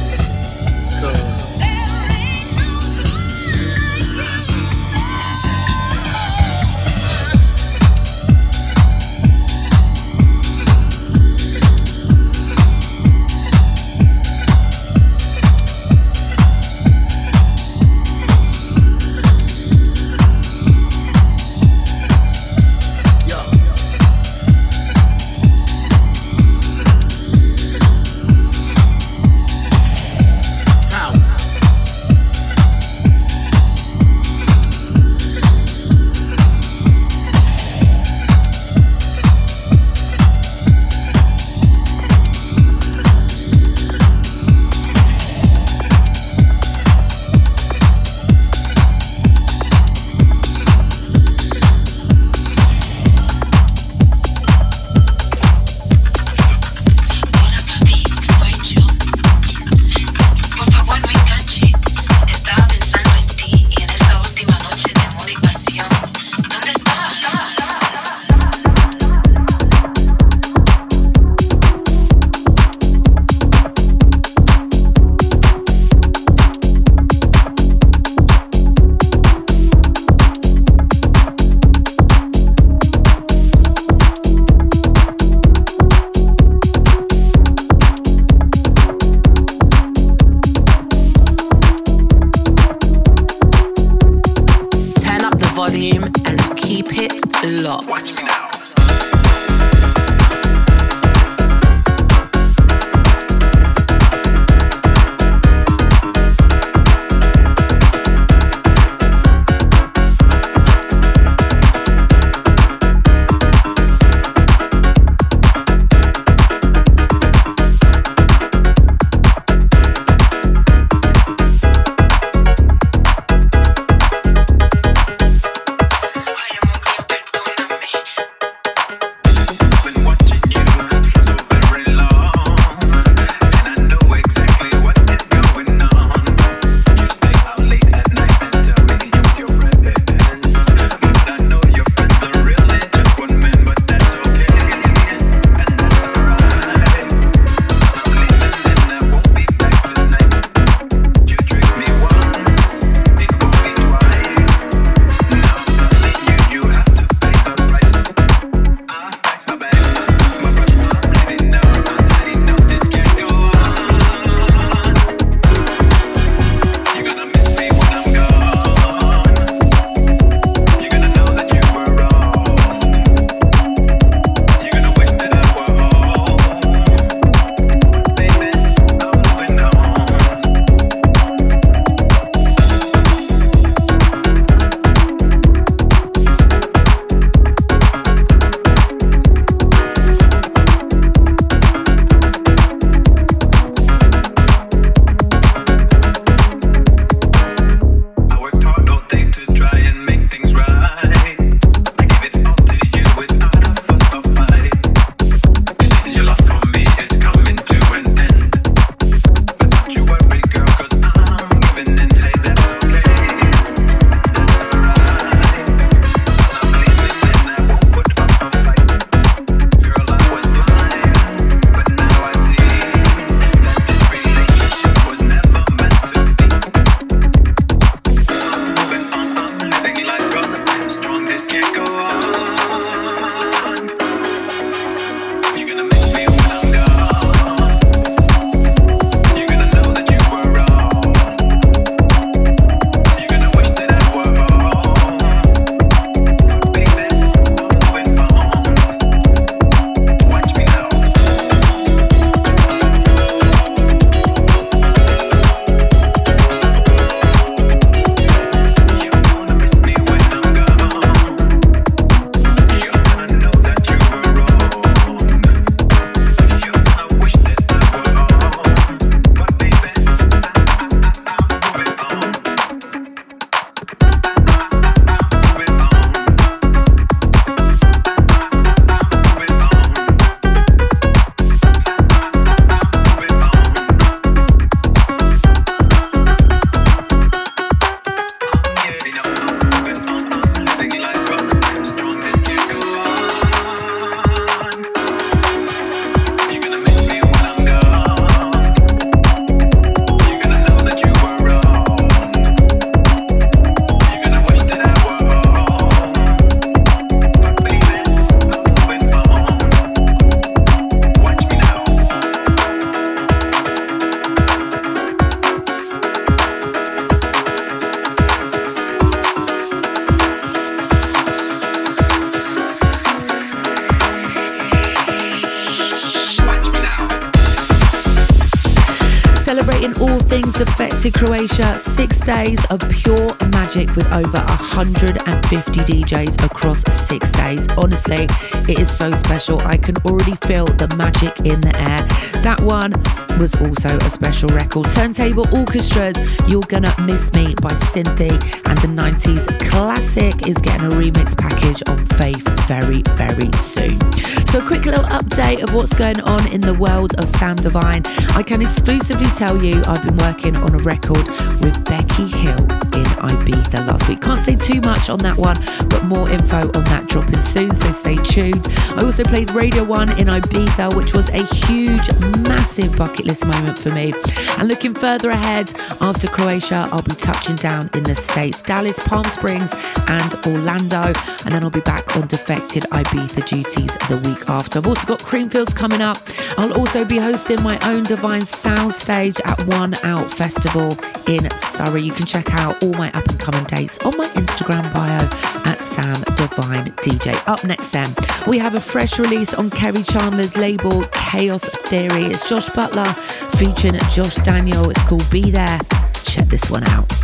Days 332.27 332.59
of 332.71 332.81
pure 332.91 333.29
magic 333.53 333.95
with 333.95 334.07
over 334.07 334.39
150 334.39 335.81
DJs 335.81 336.45
across 336.45 336.83
six 336.93 337.31
days. 337.31 337.69
Honestly, 337.79 338.27
it 338.69 338.81
is 338.81 338.91
so 338.91 339.13
special. 339.13 339.61
I 339.61 339.77
can 339.77 339.95
already 340.05 340.35
feel 340.35 340.65
the 340.65 340.93
magic 340.97 341.47
in 341.47 341.61
the 341.61 341.75
air. 341.77 342.03
That 342.43 342.61
one 342.63 342.95
was 343.39 343.55
also 343.57 343.97
a 343.99 344.11
special 344.11 344.49
record. 344.51 344.89
Turntable 344.89 345.47
Orchestras, 345.55 346.17
You're 346.49 346.63
Gonna 346.63 346.95
Miss 347.03 347.33
Me 347.35 347.55
by 347.61 347.73
Cinthie 347.73 348.39
and 348.65 348.79
the 348.79 348.89
90s 348.89 349.47
classic 349.71 350.49
is 350.49 350.57
getting 350.59 350.87
a 350.87 350.91
remix 350.91 351.37
package 351.37 351.83
on 351.89 352.05
Faith 352.17 352.47
very, 352.67 353.03
very 353.17 353.51
soon. 353.59 353.99
So, 354.47 354.59
a 354.59 354.67
quick 354.67 354.85
little 354.85 355.05
update 355.05 355.63
of 355.63 355.75
what's 355.75 355.95
going 355.95 356.21
on 356.21 356.51
in 356.53 356.61
the 356.61 356.75
world 356.75 357.15
of 357.19 357.29
Sam 357.29 357.57
Divine. 357.57 358.03
I 358.31 358.43
can 358.43 358.63
exclusively 358.63 359.29
tell 359.37 359.63
you 359.63 359.83
I've 359.87 360.03
been 360.03 360.17
working 360.17 360.57
on 360.57 360.75
a 360.75 360.79
record 360.79 361.27
with 361.61 361.85
Becky 361.85 362.27
Hill 362.29 362.86
in 362.97 363.05
Ibiza 363.05 363.87
last 363.87 364.09
week. 364.09 364.21
Can't 364.21 364.43
say 364.43 364.57
too 364.57 364.81
much 364.81 365.11
on 365.11 365.19
that 365.19 365.37
one, 365.37 365.57
but 365.89 366.05
more 366.05 366.29
info 366.31 366.61
on 366.73 366.85
that 366.85 367.07
dropping 367.09 367.41
soon, 367.41 367.75
so 367.75 367.93
stay 367.93 368.17
tuned. 368.17 368.67
I 368.97 369.05
also 369.05 369.23
played 369.25 369.51
Radio 369.51 369.85
1 369.85 370.19
in 370.19 370.29
Ibiza, 370.29 370.97
which 370.97 371.13
was 371.13 371.29
a 371.31 371.45
huge, 371.67 372.09
massive 372.49 372.97
bucket 372.97 373.27
list 373.27 373.45
moment 373.45 373.79
for 373.79 373.91
me. 373.91 374.15
And 374.59 374.69
looking 374.69 374.95
further 374.95 375.31
ahead, 375.31 375.71
after 376.01 376.27
Croatia, 376.27 376.89
I'll 376.91 377.03
be 377.03 377.15
touching 377.15 377.57
down 377.57 377.91
in 377.95 378.03
the 378.03 378.15
States, 378.15 378.63
Dallas, 378.63 378.99
Palm 379.07 379.25
Springs, 379.25 379.73
and 380.09 380.35
Orlando. 380.47 381.13
And 381.45 381.55
then 381.55 381.63
I'll 381.63 381.71
be 381.71 381.81
back 381.81 382.17
on 382.17 382.27
Defected 382.27 382.85
Ibiza 382.85 383.47
duties 383.47 383.95
the 384.09 384.21
week 384.25 384.49
after. 384.49 384.79
I've 384.79 384.87
also 384.87 385.07
got 385.07 385.21
Creamfields 385.21 385.75
coming 385.75 386.01
up. 386.01 386.19
I'll 386.57 386.73
also 386.79 387.05
be 387.05 387.19
hosting 387.19 387.63
my 387.63 387.79
own 387.89 388.05
Divine 388.05 388.47
Sound 388.47 388.93
stage 388.93 389.41
at 389.45 389.61
One 389.67 389.95
Out 390.03 390.31
Festival 390.31 390.91
in 391.29 391.51
Surrey. 391.57 392.03
You 392.03 392.13
can 392.13 392.27
check 392.27 392.55
out 392.55 392.83
all 392.83 392.93
my 392.95 393.11
up 393.13 393.27
and 393.29 393.39
coming 393.39 393.65
dates 393.65 393.99
on 394.05 394.17
my 394.17 394.27
Instagram 394.29 394.93
bio 394.95 395.71
at 395.71 395.79
Sam 395.79 396.21
Divine 396.37 396.85
DJ. 397.03 397.37
Up 397.49 397.65
next, 397.65 397.91
then, 397.91 398.09
we 398.47 398.59
have 398.59 398.75
a 398.75 398.81
fresh 398.81 399.19
release 399.19 399.55
on 399.55 399.71
Kerry 399.71 400.03
Chandler's 400.03 400.57
label 400.57 401.05
Kaos 401.13 401.65
Theory. 401.65 402.27
It's 402.27 402.49
Josh 402.49 402.69
Butler 402.71 403.13
featuring 403.57 403.99
Josh 404.11 404.37
Daniel. 404.37 404.91
It's 404.91 405.03
called 405.05 405.29
Be 405.31 405.51
There. 405.51 405.79
Check 406.25 406.47
this 406.47 406.71
one 406.71 406.85
out. 406.89 407.16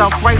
yourself 0.00 0.24
right 0.24 0.39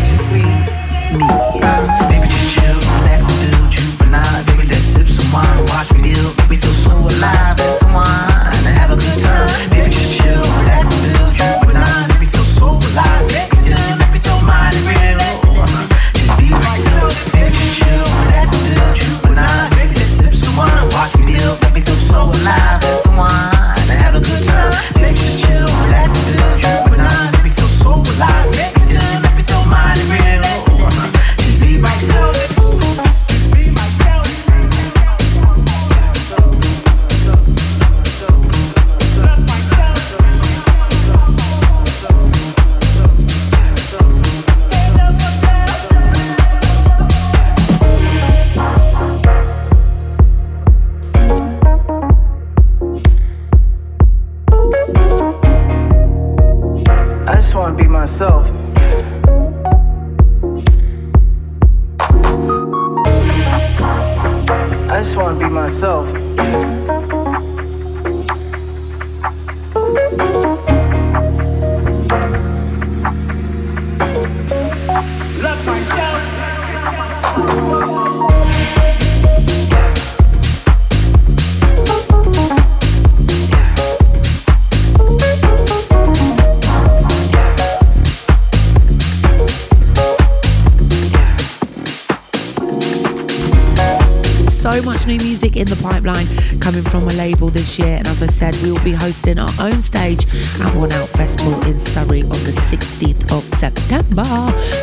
said, 98.41 98.57
we 98.63 98.73
will 98.73 98.83
be 98.83 98.93
hosting 98.93 99.39
our 99.39 99.51
own 99.61 99.83
stage 99.83 100.25
at 100.63 100.75
One 100.75 100.91
Out 100.93 101.11
Festival 101.11 101.61
in 101.67 101.79
Surrey 101.79 102.23
on 102.23 102.31
the 102.31 102.57
16th 102.57 103.31
of 103.31 103.45
September. 103.55 104.25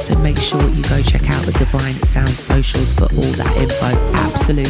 So 0.03 0.15
make 0.19 0.37
sure 0.37 0.61
you 0.69 0.83
go 0.83 1.01
check 1.01 1.27
out 1.31 1.43
the 1.43 1.53
Divine 1.53 1.95
Sound 2.03 2.29
socials 2.29 2.93
for 2.93 3.05
all 3.05 3.33
that 3.41 3.57
info. 3.57 3.97
Absolute 4.13 4.67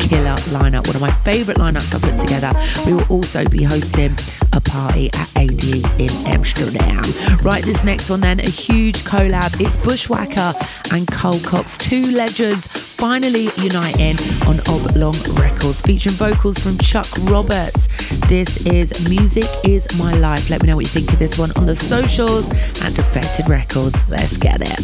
killer 0.00 0.34
lineup, 0.50 0.84
one 0.88 0.96
of 0.96 1.00
my 1.00 1.12
favourite 1.22 1.58
lineups 1.58 1.94
I've 1.94 2.02
put 2.02 2.18
together. 2.18 2.52
We 2.86 2.94
will 2.94 3.06
also 3.06 3.48
be 3.48 3.62
hosting 3.62 4.16
a 4.52 4.60
party 4.60 5.10
at 5.14 5.36
AD 5.36 5.64
in 6.00 6.10
Amsterdam. 6.26 7.04
Right, 7.40 7.62
this 7.62 7.84
next 7.84 8.10
one 8.10 8.20
then, 8.20 8.40
a 8.40 8.50
huge 8.50 9.04
collab. 9.04 9.60
It's 9.60 9.76
Bushwacka 9.76 10.92
and 10.92 11.06
Carl 11.06 11.38
Cox, 11.40 11.78
two 11.78 12.10
legends 12.10 12.66
finally 12.96 13.48
uniting 13.56 14.16
on 14.46 14.60
Oblong 14.68 15.14
Records, 15.34 15.82
featuring 15.82 16.14
vocals 16.14 16.58
from 16.58 16.78
Chuck 16.78 17.06
Roberts. 17.22 17.88
This 18.28 18.64
is 18.66 19.08
Music 19.08 19.44
is 19.64 19.86
My 19.98 20.14
Life. 20.14 20.48
Let 20.50 20.62
me 20.62 20.68
know 20.68 20.76
what 20.76 20.84
you 20.84 20.90
think 20.90 21.12
of 21.12 21.18
this 21.18 21.38
one 21.38 21.50
on 21.56 21.66
the 21.66 21.76
socials 21.76 22.48
and 22.82 22.94
Defected 22.94 23.48
Records. 23.48 24.08
Let's 24.08 24.36
get 24.36 24.60
it. 24.60 24.78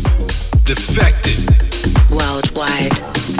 Defected. 0.65 1.39
Worldwide. 2.11 3.40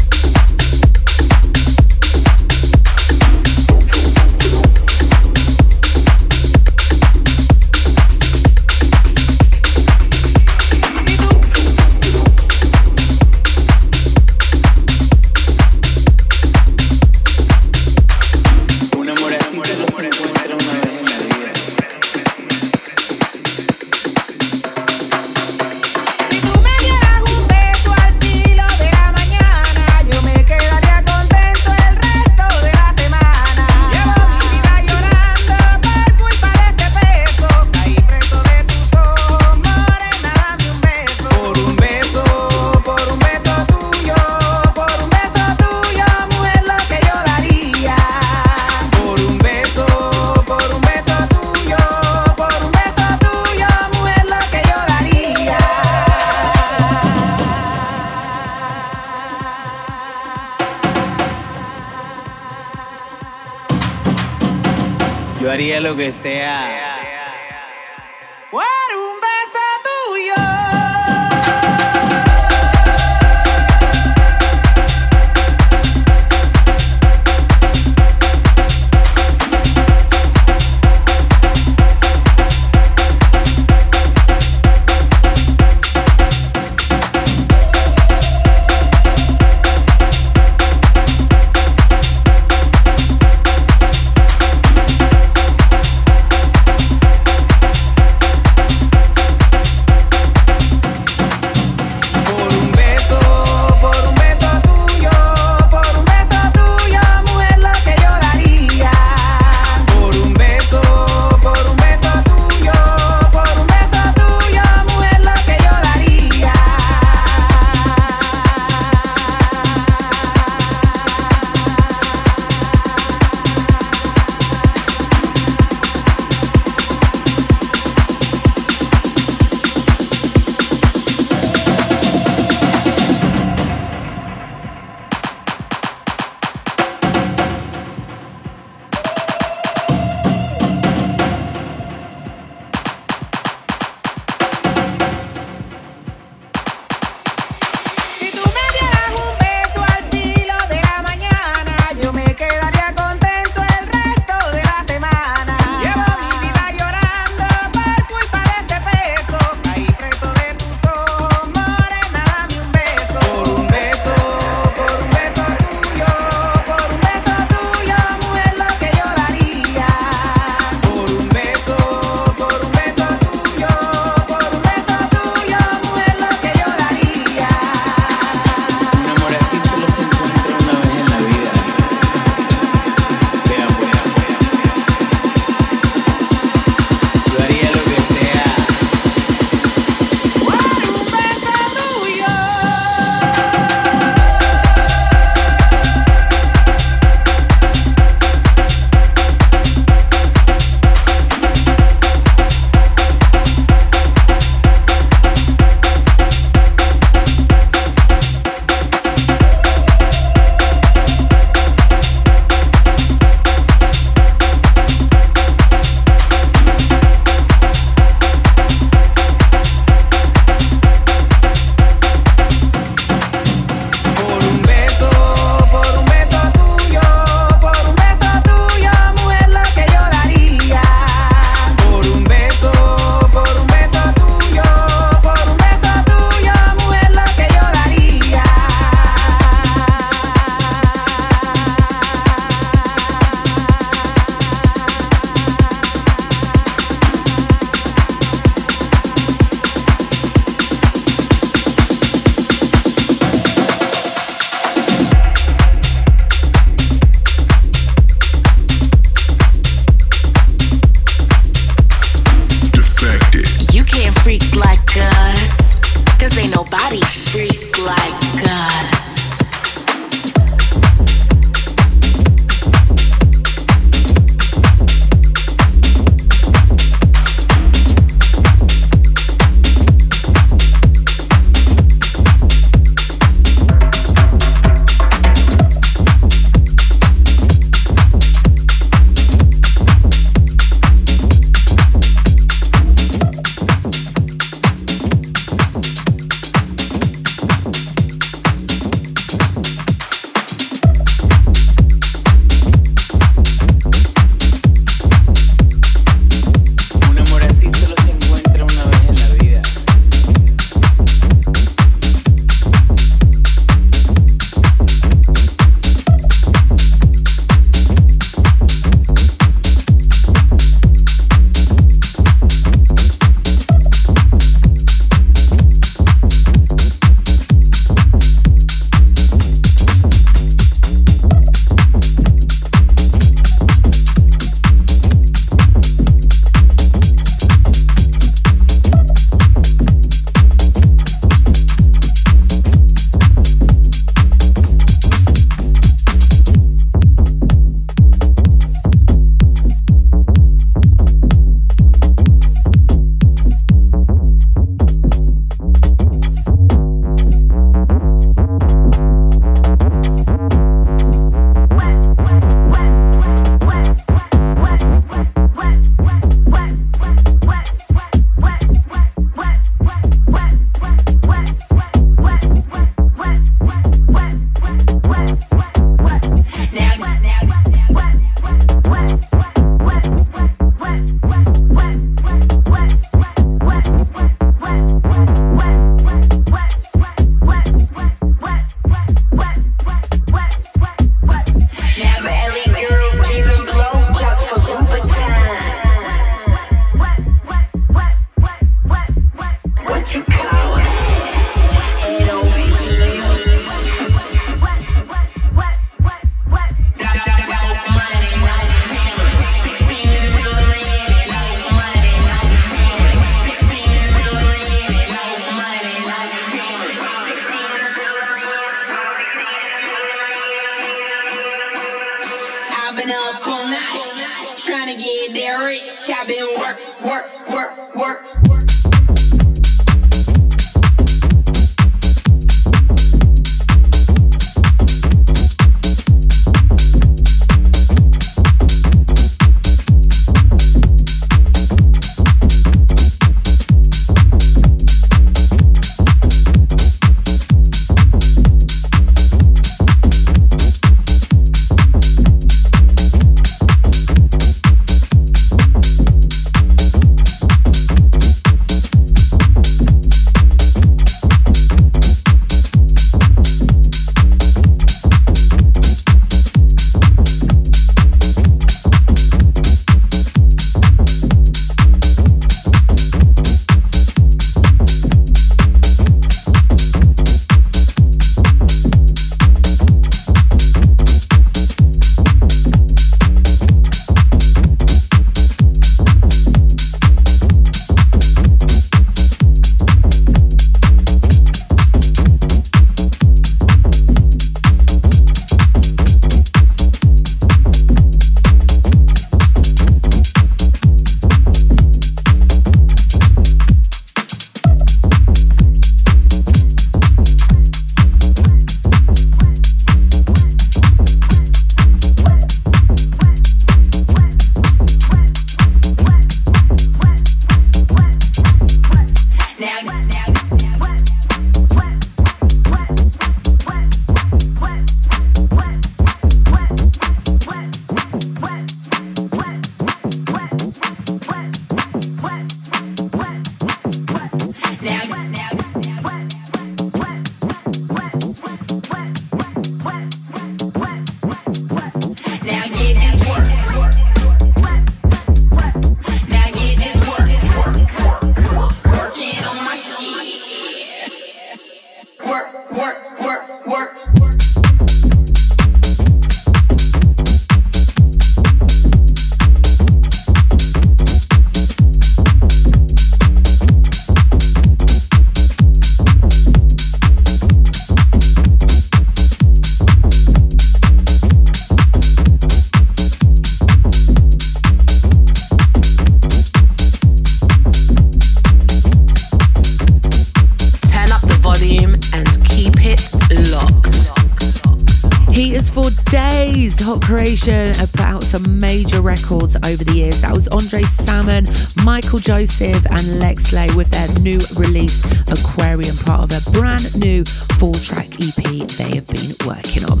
Joseph, 592.36 592.84
and 592.90 593.22
Lexlay 593.22 593.74
with 593.74 593.88
their 593.88 594.08
new 594.20 594.36
release, 594.60 595.02
Aquarium, 595.32 595.96
part 595.96 596.22
of 596.22 596.30
a 596.36 596.50
brand 596.50 596.94
new 596.94 597.24
four 597.56 597.72
track 597.72 598.08
EP 598.20 598.68
they 598.76 598.94
have 598.94 599.06
been 599.06 599.32
working 599.46 599.82
on. 599.88 600.00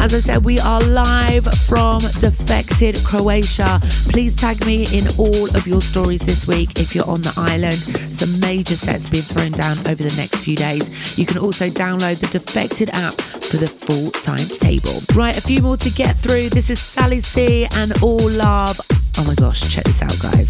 As 0.00 0.12
I 0.12 0.18
said, 0.18 0.44
we 0.44 0.58
are 0.58 0.80
live 0.80 1.44
from 1.68 2.00
Defected 2.18 2.98
Croatia. 3.04 3.78
Please 4.10 4.34
tag 4.34 4.66
me 4.66 4.84
in 4.92 5.06
all 5.16 5.46
of 5.54 5.64
your 5.68 5.80
stories 5.80 6.22
this 6.22 6.48
week 6.48 6.80
if 6.80 6.92
you're 6.92 7.08
on 7.08 7.22
the 7.22 7.32
island. 7.36 7.78
Some 8.10 8.40
major 8.40 8.74
sets 8.74 9.08
being 9.08 9.22
thrown 9.22 9.52
down 9.52 9.78
over 9.86 10.02
the 10.02 10.14
next 10.16 10.42
few 10.42 10.56
days. 10.56 11.16
You 11.16 11.24
can 11.24 11.38
also 11.38 11.68
download 11.70 12.18
the 12.18 12.26
Defected 12.36 12.90
app 12.94 13.14
for 13.46 13.58
the 13.58 13.68
full 13.68 14.10
timetable. 14.10 14.98
Right, 15.14 15.38
a 15.38 15.40
few 15.40 15.62
more 15.62 15.76
to 15.76 15.90
get 15.90 16.18
through. 16.18 16.48
This 16.48 16.68
is 16.68 16.80
Sally 16.80 17.20
C 17.20 17.68
and 17.76 17.92
All 18.02 18.28
Love. 18.28 18.80
Oh 19.18 19.24
my 19.24 19.36
gosh, 19.36 19.72
check 19.72 19.84
this 19.84 20.02
out, 20.02 20.18
guys. 20.18 20.45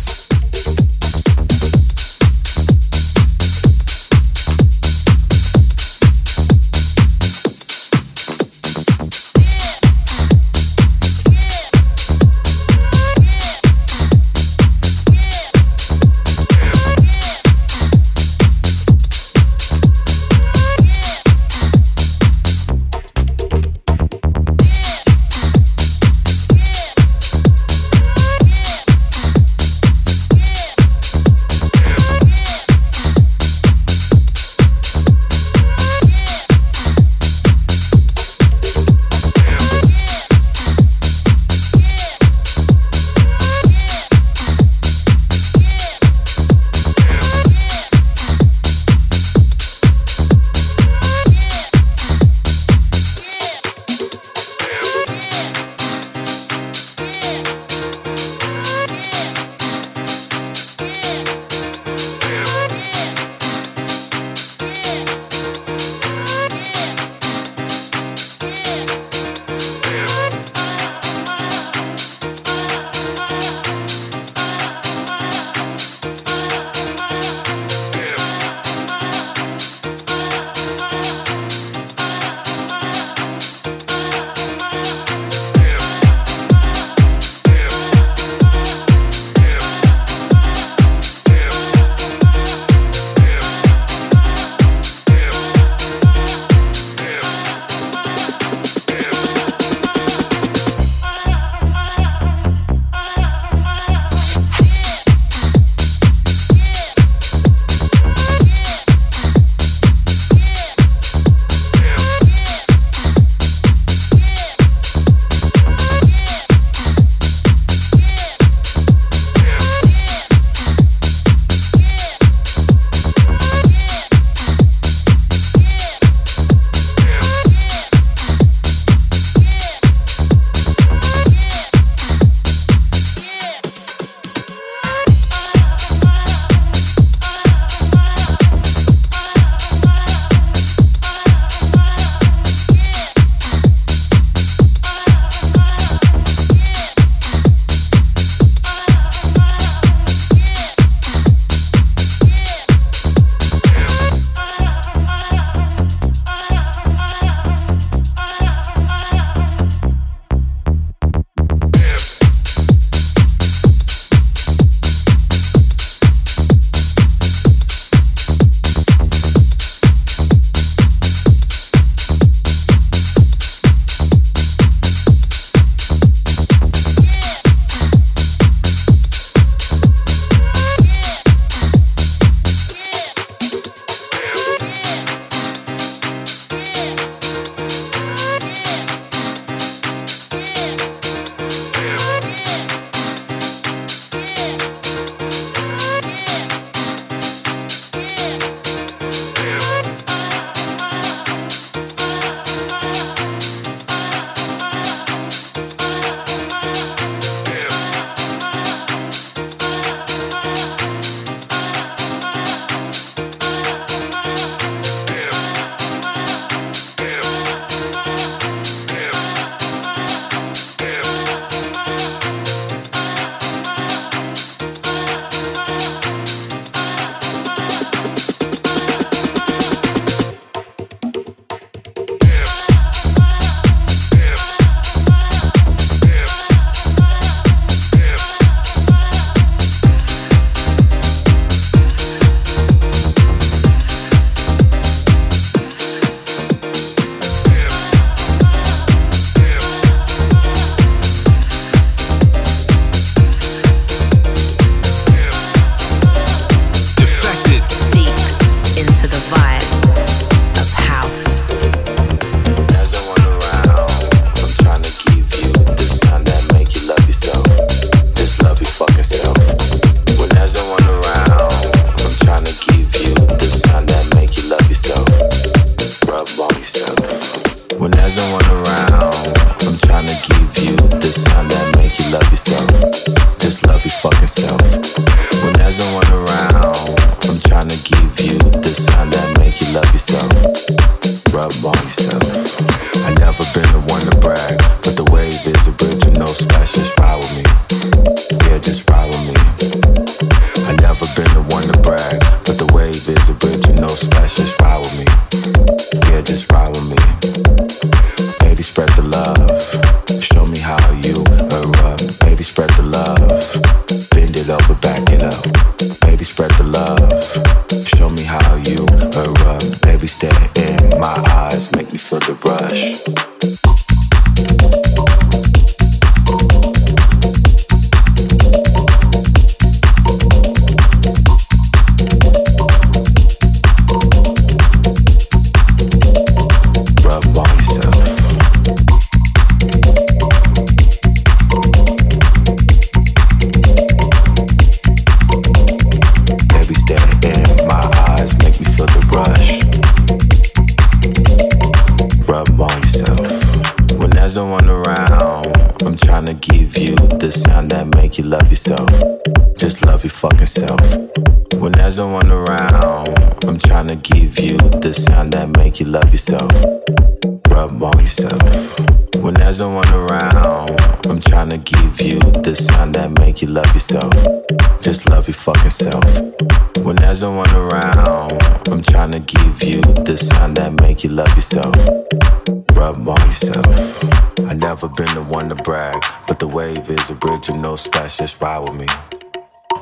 ride 388.57 388.71
with 388.71 388.81
me. 388.81 388.87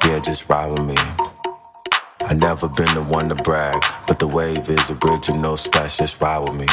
Yeah, 0.05 0.19
just 0.21 0.49
ride 0.49 0.71
with 0.71 0.87
me. 0.87 0.97
I 2.21 2.35
never 2.35 2.69
been 2.69 2.93
the 2.95 3.03
one 3.03 3.29
to 3.29 3.35
brag, 3.35 3.83
but 4.07 4.19
the 4.19 4.27
wave 4.27 4.69
is 4.69 4.91
a 4.91 4.95
bridge 4.95 5.29
and 5.29 5.43
no 5.43 5.57
splash, 5.57 5.99
just 5.99 6.21
ride 6.21 6.39
with 6.39 6.55
me. 6.55 6.67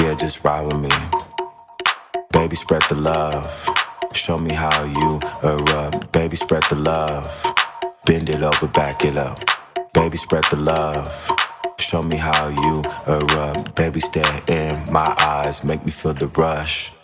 Yeah, 0.00 0.14
just 0.14 0.42
ride 0.42 0.66
with 0.66 0.80
me. 0.80 0.90
Baby, 2.32 2.56
spread 2.56 2.82
the 2.88 2.96
love. 2.96 3.68
Show 4.12 4.38
me 4.38 4.52
how 4.52 4.84
you 4.84 5.20
erupt. 5.42 6.12
Baby, 6.12 6.36
spread 6.36 6.64
the 6.70 6.76
love. 6.76 7.30
Bend 8.04 8.28
it 8.28 8.42
over, 8.42 8.66
back 8.66 9.04
it 9.04 9.16
up. 9.16 9.38
Baby, 9.92 10.16
spread 10.16 10.44
the 10.50 10.56
love. 10.56 11.30
Show 11.78 12.02
me 12.02 12.16
how 12.16 12.48
you 12.48 12.82
erupt. 13.06 13.74
Baby, 13.74 14.00
stare 14.00 14.42
in 14.48 14.90
my 14.92 15.14
eyes, 15.18 15.62
make 15.62 15.84
me 15.84 15.90
feel 15.90 16.14
the 16.14 16.28
rush. 16.28 16.95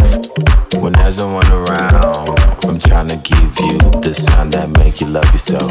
yourself. 0.00 0.82
When 0.82 0.92
there's 0.92 1.18
no 1.18 1.32
one 1.32 1.50
around, 1.50 2.38
I'm 2.64 2.78
trying 2.78 3.08
to 3.08 3.16
give 3.16 3.58
you 3.60 3.78
the 4.00 4.14
sign 4.14 4.50
that 4.50 4.70
make 4.78 5.00
you 5.00 5.06
love 5.08 5.30
yourself. 5.32 5.70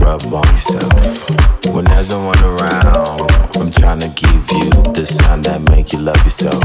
Rub 0.00 0.22
on 0.32 0.46
yourself. 0.52 1.74
When 1.74 1.84
there's 1.84 2.10
no 2.10 2.24
one 2.24 2.38
around, 2.42 3.30
I'm 3.56 3.70
trying 3.70 4.00
to 4.00 4.08
give 4.08 4.50
you 4.52 4.70
the 4.92 5.04
sign 5.06 5.42
that 5.42 5.60
make 5.70 5.92
you 5.92 5.98
love 5.98 6.22
yourself. 6.24 6.62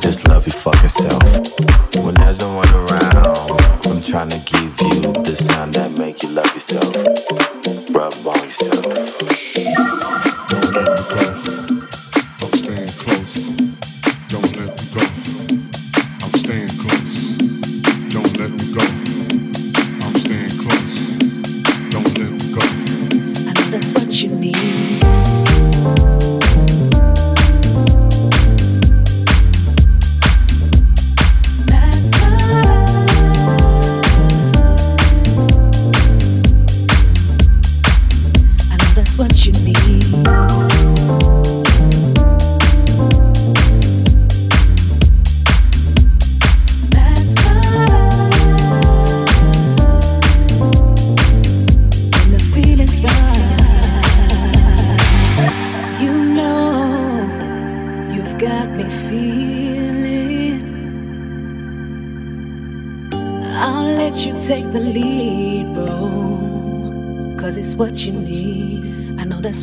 Just 0.00 0.26
love 0.28 0.46
your 0.46 0.54
fucking 0.54 0.88
self. 0.88 1.22
When 2.04 2.14
there's 2.14 2.40
no 2.40 2.54
one 2.54 2.68
around, 2.74 3.26
I'm 3.86 4.02
trying 4.02 4.30
to 4.30 4.38
give 4.38 4.80
you 4.80 5.12
the 5.22 5.36
sign 5.36 5.70
that 5.72 5.92
make 5.98 6.22
you 6.22 6.30
love 6.30 6.52
yourself. 6.54 6.94
Rub 7.94 8.26
on 8.26 8.42
yourself. 8.44 9.93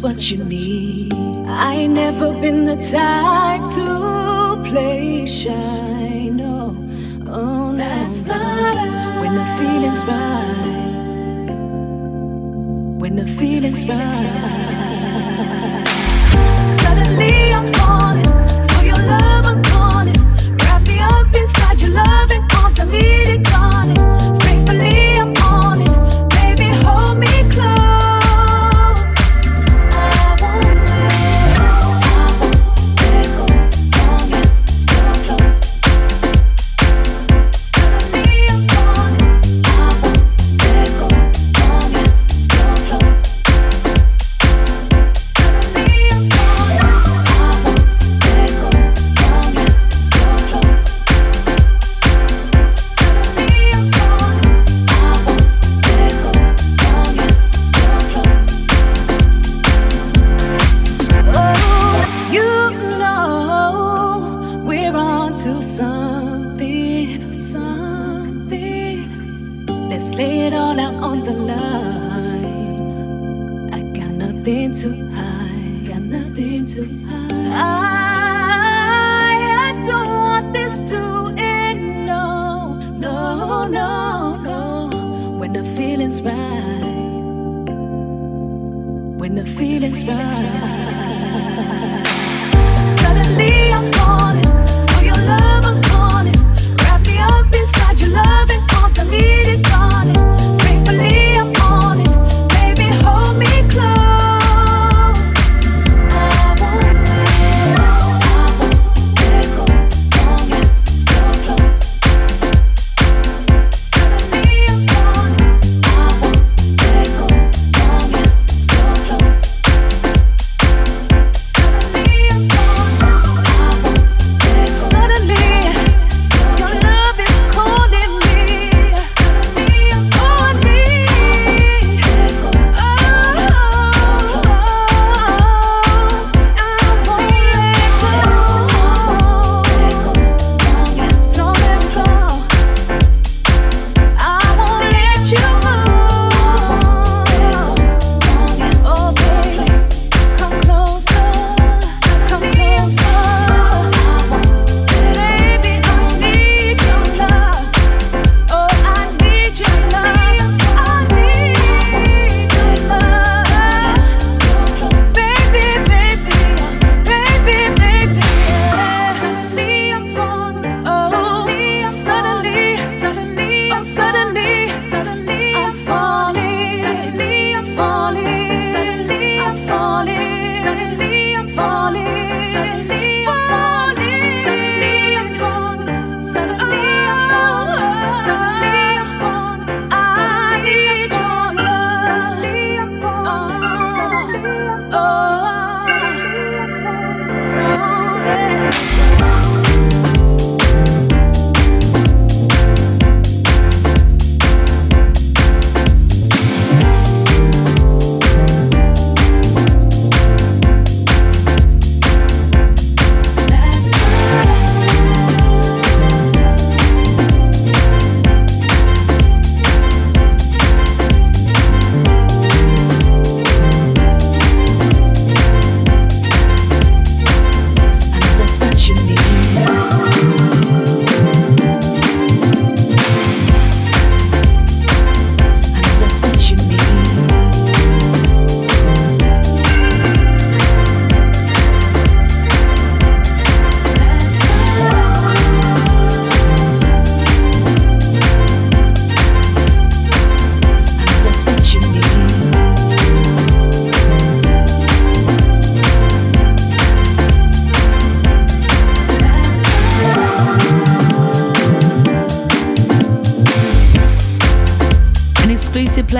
what 0.01 0.31
you 0.31 0.43
need. 0.43 0.60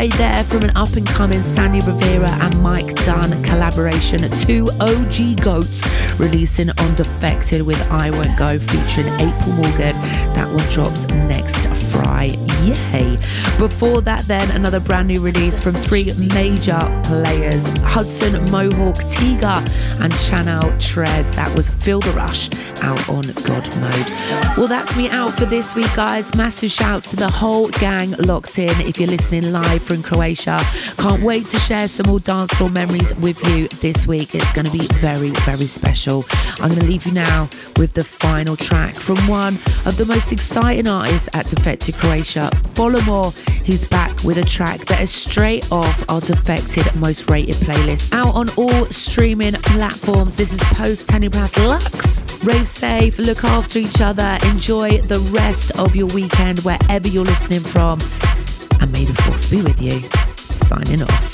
Play 0.01 0.09
there 0.17 0.43
from 0.45 0.63
an 0.63 0.75
up 0.75 0.93
and 0.93 1.05
coming 1.05 1.43
Sandy 1.43 1.79
Rivera 1.79 2.31
and 2.31 2.59
Mike 2.63 2.91
Dunn 3.05 3.43
collaboration. 3.43 4.17
Two 4.39 4.67
OG 4.79 5.43
goats 5.43 5.85
releasing 6.19 6.71
on 6.71 6.95
Defected 6.95 7.61
with 7.61 7.79
I 7.91 8.09
Won't 8.09 8.35
Go 8.35 8.57
featuring 8.57 9.13
April 9.19 9.51
Morgan. 9.53 9.93
That 10.33 10.51
one 10.51 10.67
drops 10.71 11.05
next 11.07 11.67
Friday. 11.91 12.39
Yay! 12.63 13.17
Before 13.59 14.01
that, 14.01 14.23
then 14.25 14.49
another 14.55 14.79
brand 14.79 15.07
new 15.07 15.21
release 15.21 15.59
from 15.59 15.75
three 15.75 16.11
major 16.33 16.79
players 17.03 17.67
Hudson, 17.83 18.43
Mohawke, 18.49 19.03
Tiga, 19.05 19.61
and 19.99 20.11
Channel 20.21 20.73
Tres. 20.79 21.29
That 21.35 21.55
was 21.55 21.69
Feel 21.81 21.99
the 21.99 22.11
Rush 22.11 22.47
out 22.83 23.09
on 23.09 23.23
God 23.43 23.67
Mode. 23.81 24.55
Well, 24.55 24.67
that's 24.67 24.95
me 24.95 25.09
out 25.09 25.33
for 25.33 25.45
this 25.45 25.73
week, 25.73 25.91
guys. 25.95 26.35
Massive 26.35 26.69
shouts 26.69 27.09
to 27.09 27.15
the 27.15 27.29
whole 27.29 27.69
gang 27.69 28.11
locked 28.19 28.59
in. 28.59 28.69
If 28.81 28.99
you're 28.99 29.09
listening 29.09 29.51
live 29.51 29.81
from 29.81 30.03
Croatia, 30.03 30.59
can't 30.97 31.23
wait 31.23 31.47
to 31.47 31.57
share 31.57 31.87
some 31.87 32.05
more 32.05 32.19
dance 32.19 32.53
floor 32.53 32.69
memories 32.69 33.15
with 33.15 33.43
you 33.49 33.67
this 33.67 34.05
week. 34.05 34.35
It's 34.35 34.53
going 34.53 34.65
to 34.67 34.71
be 34.71 34.85
very, 34.99 35.31
very 35.41 35.65
special. 35.65 36.23
I'm 36.59 36.69
going 36.69 36.81
to 36.81 36.87
leave 36.87 37.07
you 37.07 37.13
now 37.13 37.49
with 37.77 37.93
the 37.93 38.03
final 38.03 38.55
track 38.55 38.95
from 38.95 39.17
one 39.27 39.55
of 39.85 39.97
the 39.97 40.05
most 40.05 40.31
exciting 40.31 40.87
artists 40.87 41.29
at 41.33 41.47
Defected 41.47 41.95
Croatia, 41.95 42.51
Bolomore. 42.75 43.33
He's 43.63 43.85
back 43.85 44.23
with 44.23 44.37
a 44.37 44.43
track 44.43 44.79
that 44.85 45.01
is 45.01 45.11
straight 45.11 45.71
off 45.71 46.03
our 46.09 46.19
Defected 46.21 46.93
most 46.95 47.29
rated 47.29 47.55
playlist. 47.55 48.11
Out 48.13 48.33
on 48.35 48.49
all 48.57 48.85
streaming 48.87 49.53
platforms. 49.53 50.35
This 50.35 50.51
is 50.51 50.59
post 50.61 51.07
Tanny 51.09 51.29
Plus 51.29 51.57
Lux. 51.59 52.43
Rave 52.43 52.67
safe, 52.67 53.19
look 53.19 53.43
after 53.43 53.77
each 53.79 54.01
other, 54.01 54.37
enjoy 54.45 54.97
the 55.01 55.19
rest 55.31 55.77
of 55.77 55.95
your 55.95 56.07
weekend 56.07 56.59
wherever 56.59 57.07
you're 57.07 57.23
listening 57.23 57.59
from, 57.59 57.99
and 58.79 58.91
may 58.91 59.05
the 59.05 59.13
force 59.23 59.49
be 59.49 59.61
with 59.61 59.79
you. 59.79 59.99
Signing 60.37 61.03
off. 61.03 61.30